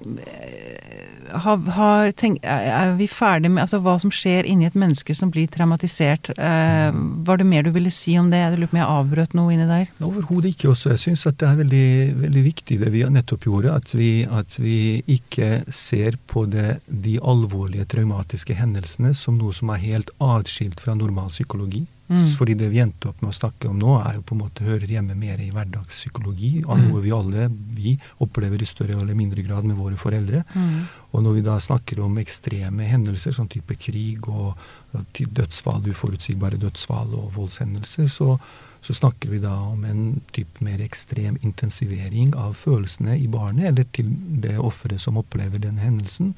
[1.32, 5.32] har, har, tenk, er vi ferdig med altså, hva som skjer inni et menneske som
[5.34, 6.32] blir traumatisert?
[6.38, 6.92] Uh,
[7.26, 8.42] var det mer du ville si om det?
[8.42, 9.88] Jeg lurer på om jeg avbrøt noe inni der?
[10.04, 10.72] Overhodet ikke.
[10.74, 10.94] også.
[10.96, 11.88] Jeg syns det er veldig,
[12.26, 14.78] veldig viktig det vi nettopp gjorde, at vi, at vi
[15.16, 20.98] ikke ser på det, de alvorlige traumatiske hendelsene som noe som er helt atskilt fra
[20.98, 21.86] normal psykologi.
[22.12, 22.26] Mm.
[22.36, 24.66] Fordi det vi endte opp med å snakke om nå, er jo på en måte
[24.68, 27.94] hører hjemme mer i hverdagspsykologi, av noe vi alle vi
[28.24, 30.44] opplever i større eller mindre grad med våre foreldre.
[30.52, 30.82] Mm.
[31.16, 34.60] Og når vi da snakker om ekstreme hendelser, sånn type krig og,
[34.92, 38.36] dødsfall, uforutsigbare dødsfall og voldshendelser, så,
[38.84, 40.04] så snakker vi da om en
[40.36, 44.12] type mer ekstrem intensivering av følelsene i barnet, eller til
[44.44, 46.36] det offeret som opplever den hendelsen.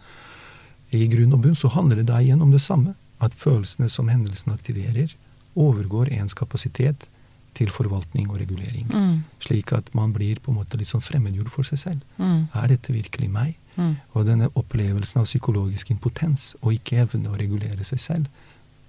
[0.93, 2.93] I grunn og bunn så handler det da igjen om det samme.
[3.23, 5.15] At følelsene som hendelsen aktiverer,
[5.55, 7.07] overgår ens kapasitet
[7.53, 8.87] til forvaltning og regulering.
[8.89, 9.19] Mm.
[9.39, 12.01] Slik at man blir på en måte litt sånn fremmedgjort for seg selv.
[12.17, 12.47] Mm.
[12.57, 13.55] Er dette virkelig meg?
[13.77, 13.95] Mm.
[14.13, 18.25] Og denne opplevelsen av psykologisk impotens og ikke evne å regulere seg selv.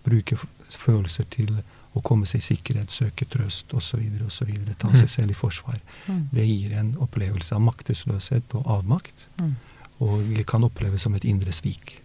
[0.04, 0.36] Bruke
[0.70, 1.52] følelser til
[1.94, 4.00] å komme seg i sikkerhet, søke trøst osv.
[4.26, 4.50] osv.
[4.78, 4.96] Ta Mm.
[4.96, 5.78] seg selv i forsvar.
[6.08, 6.28] Mm.
[6.32, 9.26] Det gir en opplevelse av maktesløshet og avmakt.
[9.40, 9.54] Mm.
[10.00, 12.00] Og kan oppleves som et indre svik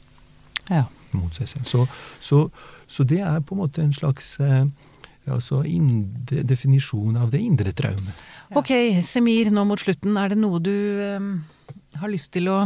[0.70, 0.84] Ja.
[1.18, 1.66] Mot seg selv.
[1.70, 1.86] Så,
[2.24, 2.44] så,
[2.88, 4.66] så det er på en måte en slags eh,
[5.30, 8.22] altså indre, definisjon av det indre traumet.
[8.58, 8.72] Ok,
[9.06, 10.74] Semir, nå mot slutten, er det noe du
[11.06, 11.28] eh,
[12.02, 12.62] har lyst til å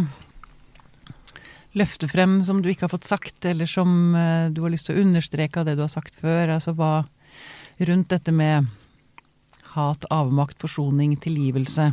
[1.74, 4.98] løfte frem som du ikke har fått sagt, eller som eh, du har lyst til
[4.98, 6.56] å understreke av det du har sagt før?
[6.58, 6.96] Altså hva
[7.84, 8.70] rundt dette med
[9.74, 11.91] hat, avmakt, forsoning, tilgivelse?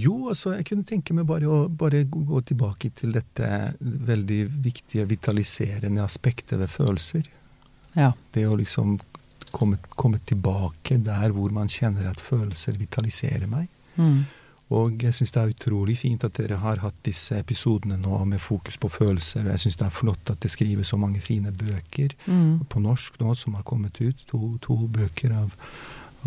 [0.00, 5.06] Jo, altså jeg kunne tenke meg bare å bare gå tilbake til dette veldig viktige
[5.10, 7.28] vitaliserende aspektet ved følelser.
[7.98, 8.12] Ja.
[8.32, 8.98] Det å liksom
[9.52, 13.66] komme, komme tilbake der hvor man kjenner at følelser vitaliserer meg.
[13.98, 14.20] Mm.
[14.70, 18.38] Og jeg syns det er utrolig fint at dere har hatt disse episodene nå med
[18.38, 19.42] fokus på følelser.
[19.42, 22.60] Og jeg syns det er flott at det skrives så mange fine bøker Mm.
[22.70, 24.22] på norsk nå som har kommet ut.
[24.30, 25.50] To, to bøker av,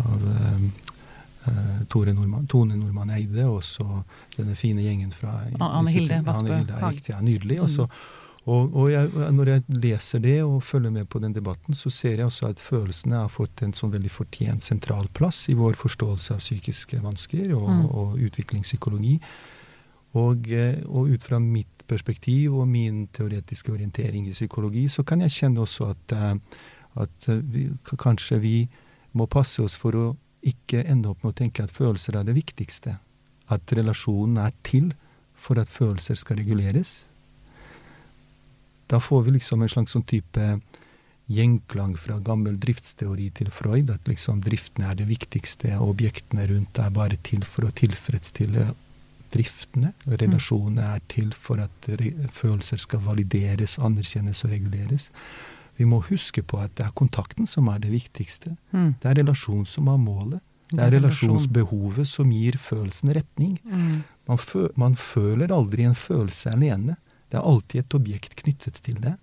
[0.04, 0.68] av eh,
[1.90, 4.02] Tore Nordmann, Tone Nordmann Eide, og så
[4.36, 6.60] denne fine gjengen fra Anne Hilde Vassbø
[7.08, 7.60] ja, Nydelig.
[7.60, 7.88] Også,
[8.44, 11.90] Og, og, og jeg, når jeg leser det og følger med på den debatten, så
[11.90, 15.78] ser jeg også at følelsene har fått en sånn veldig fortjent sentral plass i vår
[15.80, 17.86] forståelse av psykiske vansker og, Mm.
[17.88, 19.20] og utviklingspsykologi.
[20.14, 25.20] Og, eh, og ut fra mitt perspektiv og min teoretiske orientering i psykologi, så kan
[25.20, 26.34] jeg kjenne også at, eh,
[26.96, 28.68] at eh, vi, kanskje vi
[29.14, 32.36] må passe oss for å ikke ende opp med å tenke at følelser er det
[32.36, 32.98] viktigste.
[33.52, 34.92] At relasjonen er til
[35.34, 37.04] for at følelser skal reguleres.
[38.88, 40.48] Da får vi liksom en slags sånn type
[41.32, 46.80] gjenklang fra gammel driftsteori til Freud, at liksom driftene er det viktigste, og objektene rundt
[46.80, 48.66] er bare til for å tilfredsstille
[49.34, 49.94] driftene.
[50.04, 51.88] Relasjonene er til for at
[52.36, 55.08] følelser skal valideres, anerkjennes og reguleres.
[55.78, 58.54] Vi må huske på at det er kontakten som er det viktigste.
[58.74, 58.94] Mm.
[59.02, 60.42] Det er relasjon som er målet.
[60.74, 63.58] Det er relasjonsbehovet som gir følelsen retning.
[63.64, 64.02] Mm.
[64.30, 66.96] Man, fø man føler aldri en følelse alene.
[67.30, 69.16] Det er alltid et objekt knyttet til det.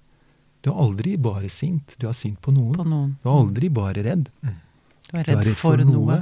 [0.61, 1.95] Du er aldri bare sint.
[1.97, 2.75] Du er sint på noen.
[2.77, 3.15] På noen.
[3.23, 4.29] Du er aldri bare redd.
[4.41, 4.59] Du er
[5.11, 6.21] Du er redd for noe.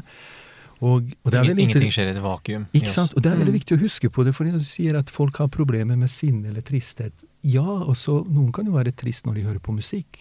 [0.82, 2.66] Og, og det er Ingen- veldig Ingenting skjer i et vakuum.
[2.74, 3.14] Ikke sant?
[3.16, 3.60] Og det er veldig Mm.
[3.60, 6.48] viktig å huske på det, fordi når du sier at folk har problemer med sinne
[6.48, 7.12] eller tristhet
[7.44, 10.20] Ja, også noen kan jo være trist når de hører på musikk,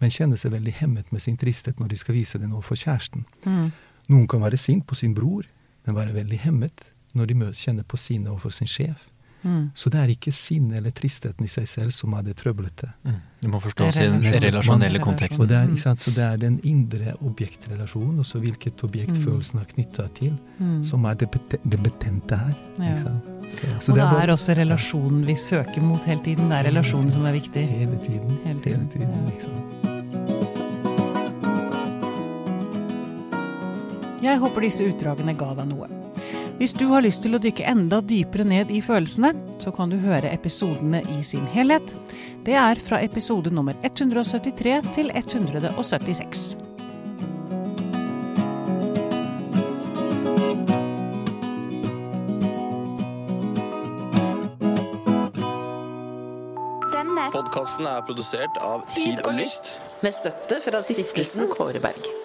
[0.00, 3.24] men kjenne seg veldig hemmet med sin tristhet når de skal vise den overfor kjæresten.
[3.46, 3.72] Mm.
[4.08, 5.44] Noen kan være sint på sin bror,
[5.86, 9.08] men være veldig hemmet når de kjenner på sinne overfor sin sjef.
[9.44, 9.70] Mm.
[9.74, 12.88] Så det er ikke sinne eller tristheten i seg selv som er det trøblete.
[13.04, 13.18] Mm.
[13.42, 15.38] Du må forstå Det sin relasjonelle kontekst.
[15.40, 15.74] Og det er, Mm.
[15.74, 16.00] ikke sant?
[16.00, 19.24] Så det er den indre objektrelasjonen, og så hvilket objekt Mm.
[19.24, 20.82] følelsen er knytta til, Mm.
[20.84, 22.54] som er det, bete det betente her.
[22.78, 22.84] Ja.
[22.94, 23.24] Ikke sant?
[23.50, 26.48] Så, så Og det bare- er også relasjonen vi søker mot hele tiden.
[26.48, 27.68] Det er relasjonen som er viktig.
[27.68, 28.38] Hele tiden.
[28.44, 29.30] Hele tiden, ja.
[29.30, 29.60] ikke sant?
[34.22, 35.86] Jeg håper disse utdragene ga deg noe.
[36.58, 39.96] Hvis du har lyst til å dykke enda dypere ned i følelsene, så kan du
[39.98, 41.94] høre episodene i sin helhet.
[42.46, 46.54] Det er fra episode nummer 173 til 176.
[57.34, 59.80] Podkasten er produsert av Tid og Lyst.
[60.06, 62.23] med støtte fra stiftelsen Kåre Berg.